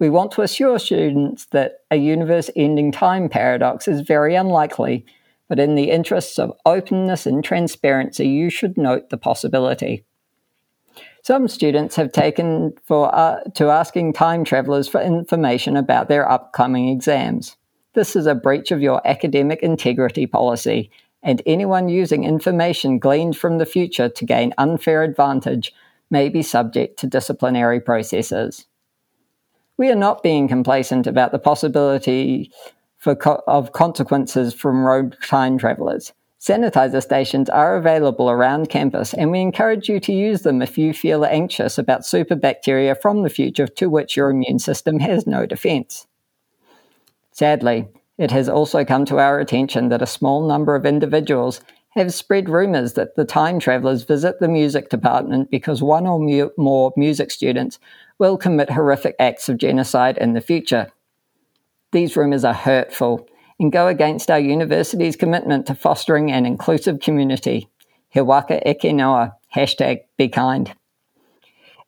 We 0.01 0.11
want 0.11 0.33
to 0.33 0.42
assure 0.42 0.81
students 0.81 1.44
that 1.53 1.85
a 1.92 1.97
universe 1.97 2.51
ending 2.57 2.90
time 2.90 3.29
paradox 3.29 3.87
is 3.87 4.01
very 4.01 4.35
unlikely, 4.35 5.07
but 5.49 5.61
in 5.61 5.77
the 5.77 5.92
interests 5.92 6.40
of 6.40 6.53
openness 6.66 7.27
and 7.27 7.44
transparency, 7.44 8.27
you 8.27 8.51
should 8.51 8.77
note 8.77 9.11
the 9.11 9.18
possibility. 9.18 10.05
Some 11.24 11.48
students 11.48 11.96
have 11.96 12.12
taken 12.12 12.74
for, 12.84 13.12
uh, 13.14 13.40
to 13.54 13.70
asking 13.70 14.12
time 14.12 14.44
travelers 14.44 14.87
for 14.87 15.00
information 15.00 15.74
about 15.74 16.08
their 16.08 16.30
upcoming 16.30 16.90
exams. 16.90 17.56
This 17.94 18.14
is 18.14 18.26
a 18.26 18.34
breach 18.34 18.70
of 18.70 18.82
your 18.82 19.00
academic 19.06 19.62
integrity 19.62 20.26
policy, 20.26 20.90
and 21.22 21.40
anyone 21.46 21.88
using 21.88 22.24
information 22.24 22.98
gleaned 22.98 23.38
from 23.38 23.56
the 23.56 23.64
future 23.64 24.10
to 24.10 24.26
gain 24.26 24.52
unfair 24.58 25.02
advantage 25.02 25.72
may 26.10 26.28
be 26.28 26.42
subject 26.42 26.98
to 26.98 27.06
disciplinary 27.06 27.80
processes. 27.80 28.66
We 29.78 29.90
are 29.90 29.96
not 29.96 30.22
being 30.22 30.46
complacent 30.46 31.06
about 31.06 31.32
the 31.32 31.38
possibility 31.38 32.52
co- 33.02 33.42
of 33.46 33.72
consequences 33.72 34.52
from 34.52 34.84
road 34.84 35.16
time 35.26 35.56
travelers. 35.56 36.12
Sanitizer 36.44 37.02
stations 37.02 37.48
are 37.48 37.74
available 37.74 38.30
around 38.30 38.68
campus, 38.68 39.14
and 39.14 39.30
we 39.30 39.40
encourage 39.40 39.88
you 39.88 39.98
to 40.00 40.12
use 40.12 40.42
them 40.42 40.61
if 40.61 40.76
you 40.76 40.92
feel 40.92 41.24
anxious 41.24 41.78
about 41.78 42.04
super 42.04 42.35
bacteria 42.35 42.94
from 42.94 43.22
the 43.22 43.30
future 43.30 43.66
to 43.66 43.88
which 43.88 44.14
your 44.14 44.28
immune 44.28 44.59
system 44.59 44.98
has 44.98 45.26
no 45.26 45.46
defense. 45.46 46.07
Sadly, 47.33 47.88
it 48.18 48.30
has 48.30 48.50
also 48.50 48.85
come 48.85 49.07
to 49.07 49.18
our 49.18 49.40
attention 49.40 49.88
that 49.88 50.02
a 50.02 50.07
small 50.07 50.46
number 50.46 50.74
of 50.74 50.85
individuals 50.85 51.62
have 51.94 52.12
spread 52.12 52.50
rumors 52.50 52.92
that 52.92 53.16
the 53.16 53.24
time 53.24 53.59
travelers 53.59 54.02
visit 54.02 54.38
the 54.38 54.48
music 54.48 54.90
department 54.90 55.50
because 55.50 55.83
one 55.83 56.07
or 56.07 56.20
mu- 56.20 56.50
more 56.59 56.92
music 56.94 57.30
students 57.30 57.78
will 58.18 58.37
commit 58.37 58.68
horrific 58.68 59.16
acts 59.18 59.48
of 59.48 59.57
genocide 59.57 60.18
in 60.18 60.35
the 60.35 60.42
future. 60.42 60.92
These 61.92 62.18
rumors 62.18 62.44
are 62.44 62.52
hurtful 62.52 63.26
and 63.64 63.72
go 63.72 63.87
against 63.87 64.31
our 64.31 64.38
university's 64.38 65.16
commitment 65.16 65.64
to 65.66 65.74
fostering 65.74 66.31
an 66.31 66.44
inclusive 66.44 67.00
community. 67.00 67.66
He 68.11 68.20
eke 68.20 68.94
noa, 68.94 69.37
hashtag 69.57 70.00
be 70.18 70.29
kind. 70.29 70.70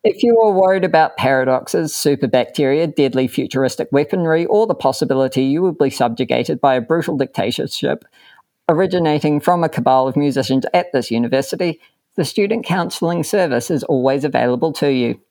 If 0.03 0.23
you 0.23 0.41
are 0.41 0.51
worried 0.51 0.83
about 0.83 1.17
paradoxes, 1.17 1.93
superbacteria, 1.93 2.95
deadly 2.95 3.27
futuristic 3.27 3.89
weaponry, 3.91 4.47
or 4.47 4.65
the 4.65 4.73
possibility 4.73 5.43
you 5.43 5.61
will 5.61 5.71
be 5.71 5.91
subjugated 5.91 6.59
by 6.59 6.73
a 6.73 6.81
brutal 6.81 7.15
dictatorship 7.15 8.05
originating 8.67 9.39
from 9.39 9.63
a 9.63 9.69
cabal 9.69 10.07
of 10.07 10.17
musicians 10.17 10.65
at 10.73 10.91
this 10.93 11.11
university, 11.11 11.79
the 12.15 12.25
Student 12.25 12.65
Counselling 12.65 13.23
Service 13.23 13.69
is 13.69 13.83
always 13.83 14.23
available 14.23 14.73
to 14.73 14.91
you. 14.91 15.21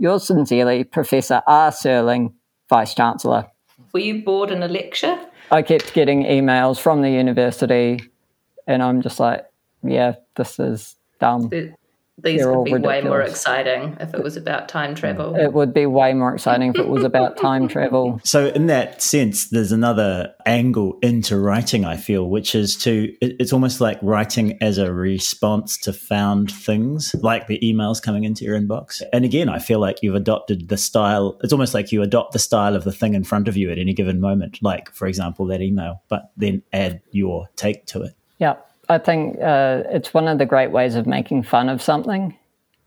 Yours 0.00 0.26
sincerely, 0.26 0.82
Professor 0.82 1.42
R. 1.46 1.70
Serling, 1.70 2.32
Vice 2.68 2.92
Chancellor. 2.92 3.46
Were 3.92 4.00
you 4.00 4.24
bored 4.24 4.50
in 4.50 4.64
a 4.64 4.68
lecture? 4.68 5.16
I 5.50 5.62
kept 5.62 5.94
getting 5.94 6.24
emails 6.24 6.78
from 6.78 7.02
the 7.02 7.10
university, 7.10 8.00
and 8.66 8.82
I'm 8.82 9.00
just 9.02 9.20
like, 9.20 9.46
yeah, 9.82 10.14
this 10.34 10.58
is 10.58 10.96
dumb. 11.20 11.48
These 12.18 12.40
They're 12.40 12.50
would 12.50 12.64
be 12.64 12.72
ridiculous. 12.72 13.04
way 13.04 13.08
more 13.08 13.20
exciting 13.20 13.96
if 14.00 14.14
it 14.14 14.22
was 14.22 14.36
about 14.38 14.68
time 14.70 14.94
travel. 14.94 15.36
It 15.36 15.52
would 15.52 15.74
be 15.74 15.84
way 15.84 16.14
more 16.14 16.34
exciting 16.34 16.70
if 16.70 16.76
it 16.76 16.88
was 16.88 17.04
about 17.04 17.36
time 17.40 17.68
travel. 17.68 18.20
So, 18.24 18.46
in 18.48 18.66
that 18.68 19.02
sense, 19.02 19.50
there's 19.50 19.70
another 19.70 20.34
angle 20.46 20.98
into 21.02 21.38
writing, 21.38 21.84
I 21.84 21.98
feel, 21.98 22.30
which 22.30 22.54
is 22.54 22.74
to, 22.78 23.14
it's 23.20 23.52
almost 23.52 23.82
like 23.82 23.98
writing 24.00 24.56
as 24.62 24.78
a 24.78 24.92
response 24.92 25.76
to 25.78 25.92
found 25.92 26.50
things, 26.50 27.14
like 27.20 27.48
the 27.48 27.58
emails 27.60 28.02
coming 28.02 28.24
into 28.24 28.44
your 28.44 28.58
inbox. 28.58 29.02
And 29.12 29.26
again, 29.26 29.50
I 29.50 29.58
feel 29.58 29.78
like 29.78 29.98
you've 30.02 30.14
adopted 30.14 30.68
the 30.68 30.78
style, 30.78 31.38
it's 31.42 31.52
almost 31.52 31.74
like 31.74 31.92
you 31.92 32.00
adopt 32.00 32.32
the 32.32 32.38
style 32.38 32.74
of 32.74 32.84
the 32.84 32.92
thing 32.92 33.12
in 33.12 33.24
front 33.24 33.46
of 33.46 33.58
you 33.58 33.70
at 33.70 33.78
any 33.78 33.92
given 33.92 34.20
moment, 34.20 34.58
like, 34.62 34.90
for 34.94 35.06
example, 35.06 35.46
that 35.48 35.60
email, 35.60 36.02
but 36.08 36.30
then 36.36 36.62
add 36.72 37.02
your 37.10 37.50
take 37.56 37.84
to 37.86 38.02
it. 38.02 38.14
Yeah. 38.38 38.56
I 38.88 38.98
think 38.98 39.40
uh, 39.40 39.82
it's 39.90 40.14
one 40.14 40.28
of 40.28 40.38
the 40.38 40.46
great 40.46 40.70
ways 40.70 40.94
of 40.94 41.06
making 41.06 41.42
fun 41.42 41.68
of 41.68 41.82
something 41.82 42.36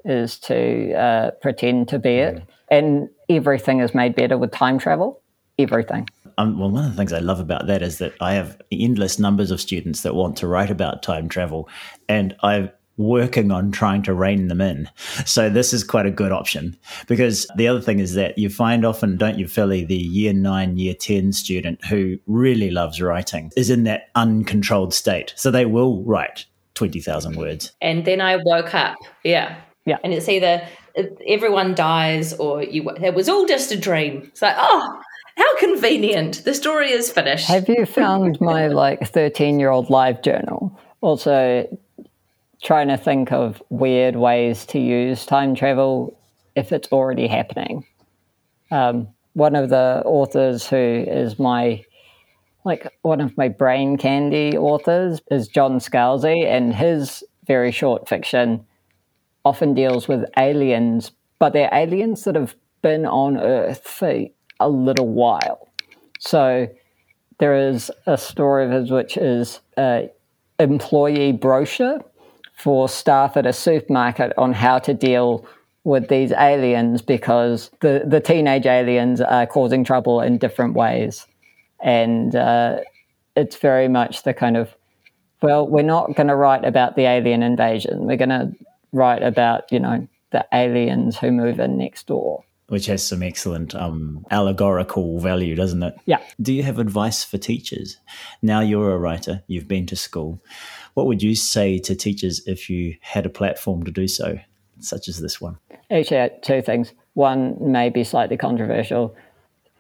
is 0.06 0.40
to 0.40 0.94
uh, 0.94 1.32
pretend 1.42 1.90
to 1.90 2.00
be 2.00 2.16
it. 2.16 2.36
Mm. 2.36 2.48
And 2.72 3.10
everything 3.30 3.80
is 3.80 3.94
made 3.94 4.16
better 4.16 4.38
with 4.38 4.52
time 4.52 4.78
travel. 4.78 5.22
Everything. 5.58 6.08
Um, 6.38 6.58
well, 6.58 6.70
one 6.70 6.86
of 6.86 6.92
the 6.92 6.96
things 6.96 7.12
I 7.12 7.20
love 7.20 7.42
about 7.42 7.68
that 7.68 7.82
is 7.82 7.98
that 7.98 8.14
I 8.22 8.34
have 8.34 8.62
endless 8.72 9.20
numbers 9.20 9.52
of 9.52 9.60
students 9.60 10.04
that 10.04 10.16
want 10.16 10.38
to 10.38 10.48
write 10.48 10.70
about 10.70 11.04
time 11.04 11.28
travel, 11.28 11.68
and 12.08 12.34
I've 12.42 12.72
working 13.00 13.50
on 13.50 13.72
trying 13.72 14.04
to 14.04 14.14
rein 14.14 14.50
them 14.50 14.62
in. 14.62 14.90
So 15.26 15.50
this 15.50 15.74
is 15.74 15.84
quite 15.84 16.06
a 16.06 16.12
good 16.12 16.32
option 16.32 16.78
because 17.08 17.48
the 17.56 17.68
other 17.68 17.80
thing 17.80 18.00
is 18.00 18.14
that 18.16 18.38
you 18.38 18.50
find 18.50 18.86
often, 18.86 19.18
don't 19.18 19.40
you, 19.40 19.48
Philly, 19.48 19.86
the 19.86 19.96
year 19.96 20.34
nine, 20.34 20.78
year 20.78 20.94
10 20.94 21.32
student 21.32 21.84
who 21.86 22.20
really 22.28 22.70
loves 22.70 23.02
writing 23.02 23.52
is 23.56 23.70
in 23.70 23.86
that 23.86 24.10
uncontrolled 24.16 24.94
state. 24.94 25.34
So 25.38 25.50
they 25.50 25.66
will 25.66 26.04
write 26.04 26.46
20,000 26.76 27.38
words. 27.38 27.72
And 27.82 28.04
then 28.04 28.20
I 28.20 28.36
woke 28.44 28.76
up. 28.76 28.98
Yeah. 29.24 29.60
Yeah. 29.86 29.98
And 30.04 30.14
it's 30.14 30.28
either 30.28 30.62
everyone 31.26 31.76
dies 31.76 32.34
or 32.34 32.62
you, 32.62 32.90
it 32.90 33.14
was 33.14 33.30
all 33.30 33.46
just 33.46 33.72
a 33.72 33.78
dream. 33.78 34.24
It's 34.26 34.42
like, 34.42 34.56
oh, 34.58 35.02
how 35.38 35.58
convenient. 35.58 36.44
The 36.44 36.54
story 36.54 36.92
is 36.92 37.10
finished. 37.10 37.48
Have 37.48 37.70
you 37.70 37.86
found 37.86 38.42
my 38.42 38.68
like 38.68 39.08
13 39.08 39.58
year 39.58 39.70
old 39.70 39.90
live 39.90 40.22
journal? 40.22 40.78
Also, 41.00 41.66
trying 42.62 42.90
to 42.90 42.98
think 42.98 43.32
of 43.32 43.62
weird 43.70 44.16
ways 44.16 44.66
to 44.68 44.80
use 44.80 45.26
time 45.26 45.56
travel 45.56 46.18
if 46.56 46.72
it's 46.72 46.90
already 46.92 47.28
happening. 47.28 47.86
Um, 48.72 49.08
one 49.34 49.56
of 49.56 49.70
the 49.70 50.02
authors 50.06 50.68
who 50.68 50.76
is 50.76 51.40
my 51.40 51.84
like 52.66 52.92
one 53.04 53.22
of 53.22 53.38
my 53.38 53.48
brain 53.48 53.98
candy 53.98 54.58
authors 54.58 55.22
is 55.32 55.48
John 55.48 55.80
Scalzi, 55.80 56.46
and 56.46 56.76
his 56.76 57.24
very 57.48 57.72
short 57.72 58.08
fiction 58.08 58.66
often 59.46 59.74
deals 59.74 60.08
with 60.08 60.26
aliens, 60.38 61.12
but 61.40 61.54
they're 61.54 61.70
aliens 61.74 62.26
that 62.26 62.36
have 62.36 62.56
been 62.82 63.06
on 63.06 63.38
Earth 63.38 63.88
for 63.88 64.26
a 64.60 64.70
little 64.70 65.08
while. 65.08 65.70
So 66.20 66.68
there 67.40 67.70
is 67.70 67.90
a 68.06 68.18
story 68.18 68.66
of 68.66 68.72
his 68.72 68.92
which 68.92 69.16
is 69.16 69.62
an 69.78 70.10
employee 70.60 71.32
brochure 71.32 72.04
for 72.60 72.90
staff 72.90 73.38
at 73.38 73.46
a 73.46 73.54
supermarket 73.54 74.34
on 74.38 74.54
how 74.54 74.80
to 74.80 74.94
deal 74.94 75.46
with 75.86 76.10
these 76.10 76.34
aliens 76.34 77.02
because 77.02 77.72
the, 77.80 78.04
the 78.06 78.20
teenage 78.20 78.66
aliens 78.66 79.22
are 79.22 79.48
causing 79.48 79.84
trouble 79.84 80.20
in 80.20 80.38
different 80.38 80.74
ways. 80.74 81.26
And 81.82 82.36
uh, 82.36 82.80
it's 83.36 83.56
very 83.56 83.88
much 83.88 84.24
the 84.24 84.34
kind 84.34 84.58
of, 84.58 84.76
well, 85.42 85.66
we're 85.66 85.84
not 85.84 86.16
going 86.16 86.28
to 86.28 86.36
write 86.36 86.66
about 86.66 86.98
the 86.98 87.04
alien 87.04 87.44
invasion. 87.44 88.06
We're 88.06 88.18
going 88.18 88.30
to 88.30 88.52
write 88.92 89.24
about, 89.24 89.72
you 89.72 89.80
know, 89.80 90.08
the 90.32 90.46
aliens 90.54 91.18
who 91.18 91.32
move 91.32 91.60
in 91.60 91.78
next 91.78 92.08
door. 92.08 92.44
Which 92.68 92.86
has 92.86 93.04
some 93.04 93.24
excellent 93.24 93.74
um, 93.74 94.26
allegorical 94.30 95.20
value, 95.20 95.56
doesn't 95.56 95.82
it? 95.82 95.96
Yeah. 96.06 96.20
Do 96.40 96.54
you 96.54 96.62
have 96.64 96.78
advice 96.78 97.24
for 97.24 97.38
teachers? 97.38 97.98
Now 98.44 98.60
you're 98.60 98.92
a 98.92 98.98
writer, 98.98 99.44
you've 99.48 99.68
been 99.68 99.88
to 99.88 99.96
school. 99.96 100.40
What 101.00 101.08
would 101.08 101.24
you 101.24 101.34
say 101.34 101.80
to 101.80 101.96
teachers 101.96 102.46
if 102.46 102.70
you 102.70 102.98
had 103.00 103.26
a 103.26 103.30
platform 103.30 103.84
to 103.84 103.92
do 103.92 104.06
so, 104.06 104.38
such 104.82 105.08
as 105.08 105.22
this 105.22 105.40
one? 105.40 105.58
Actually, 105.90 106.30
two 106.42 106.62
things. 106.62 106.92
One 107.14 107.56
may 107.72 107.90
be 107.90 108.04
slightly 108.04 108.36
controversial. 108.36 109.16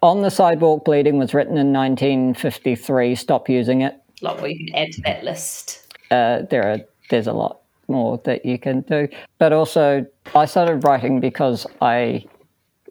On 0.01 0.21
the 0.21 0.31
Sidewalk 0.31 0.85
Bleeding 0.85 1.17
was 1.17 1.33
written 1.33 1.57
in 1.57 1.73
1953. 1.73 3.15
Stop 3.15 3.49
using 3.49 3.81
it. 3.81 4.01
A 4.21 4.25
lot 4.25 4.39
more 4.39 4.47
you 4.47 4.65
can 4.65 4.73
add 4.73 4.93
to 4.93 5.01
that 5.01 5.25
list. 5.25 5.93
Uh, 6.09 6.43
there 6.49 6.63
are 6.71 6.79
there's 7.09 7.27
a 7.27 7.33
lot 7.33 7.63
more 7.89 8.21
that 8.23 8.45
you 8.45 8.57
can 8.57 8.79
do. 8.83 9.09
But 9.39 9.51
also, 9.51 10.05
I 10.33 10.45
started 10.45 10.85
writing 10.85 11.19
because 11.19 11.67
I 11.81 12.23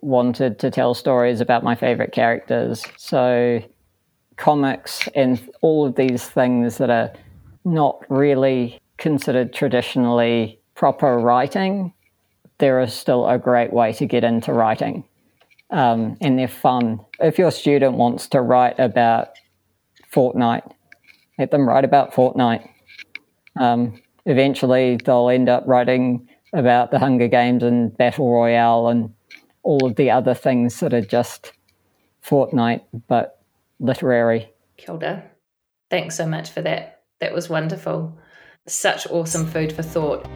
wanted 0.03 0.59
to 0.59 0.71
tell 0.71 0.93
stories 0.93 1.41
about 1.41 1.65
my 1.65 1.75
favorite 1.75 2.13
characters. 2.13 2.85
So, 2.99 3.63
comics 4.37 5.09
and 5.15 5.41
all 5.63 5.87
of 5.87 5.95
these 5.95 6.29
things 6.29 6.77
that 6.77 6.91
are 6.91 7.11
not 7.73 8.05
really 8.09 8.81
considered 8.97 9.53
traditionally 9.53 10.61
proper 10.75 11.19
writing, 11.19 11.93
there 12.59 12.81
is 12.81 12.93
still 12.93 13.29
a 13.29 13.39
great 13.39 13.73
way 13.73 13.93
to 13.93 14.07
get 14.07 14.25
into 14.25 14.53
writing. 14.53 15.05
Um, 15.71 16.17
and 16.21 16.39
they're 16.39 16.49
fun. 16.49 17.01
If 17.21 17.39
your 17.39 17.51
student 17.51 17.95
wants 17.95 18.29
to 18.29 18.41
write 18.41 18.79
about 18.79 19.31
Fortnite, 20.13 20.73
let 21.39 21.51
them 21.51 21.69
write 21.69 21.85
about 21.85 22.13
Fortnite. 22.13 22.69
Um, 23.59 24.01
eventually, 24.25 24.99
they'll 25.05 25.29
end 25.29 25.49
up 25.49 25.65
writing 25.67 26.29
about 26.53 26.91
the 26.91 26.99
Hunger 26.99 27.29
Games 27.29 27.63
and 27.63 27.97
Battle 27.97 28.33
Royale 28.33 28.89
and 28.89 29.13
all 29.63 29.87
of 29.87 29.97
the 29.97 30.11
other 30.11 30.35
things 30.35 30.81
that 30.81 30.95
are 30.95 31.03
just 31.03 31.53
Fortnite, 32.25 32.83
but 33.07 33.43
literary. 33.79 34.51
Kilda, 34.77 35.25
thanks 35.91 36.17
so 36.17 36.27
much 36.27 36.51
for 36.51 36.63
that. 36.63 36.98
That 37.21 37.35
was 37.35 37.49
wonderful. 37.49 38.17
Such 38.67 39.07
awesome 39.09 39.47
food 39.47 39.73
for 39.73 39.83
thought. 39.83 40.27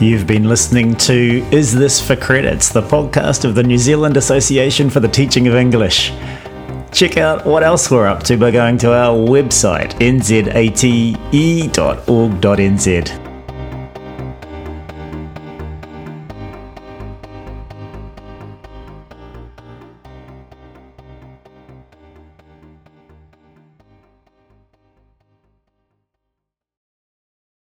You've 0.00 0.26
been 0.26 0.48
listening 0.48 0.96
to 0.96 1.46
Is 1.52 1.74
This 1.74 2.00
for 2.04 2.16
Credits, 2.16 2.70
the 2.70 2.82
podcast 2.82 3.44
of 3.44 3.54
the 3.54 3.62
New 3.62 3.78
Zealand 3.78 4.16
Association 4.16 4.90
for 4.90 5.00
the 5.00 5.08
Teaching 5.08 5.46
of 5.48 5.54
English. 5.54 6.12
Check 6.92 7.16
out 7.16 7.46
what 7.46 7.62
else 7.62 7.90
we're 7.90 8.06
up 8.06 8.22
to 8.24 8.36
by 8.36 8.50
going 8.50 8.76
to 8.78 8.92
our 8.92 9.16
website, 9.16 9.92
nzate.org.nz. 9.94 10.42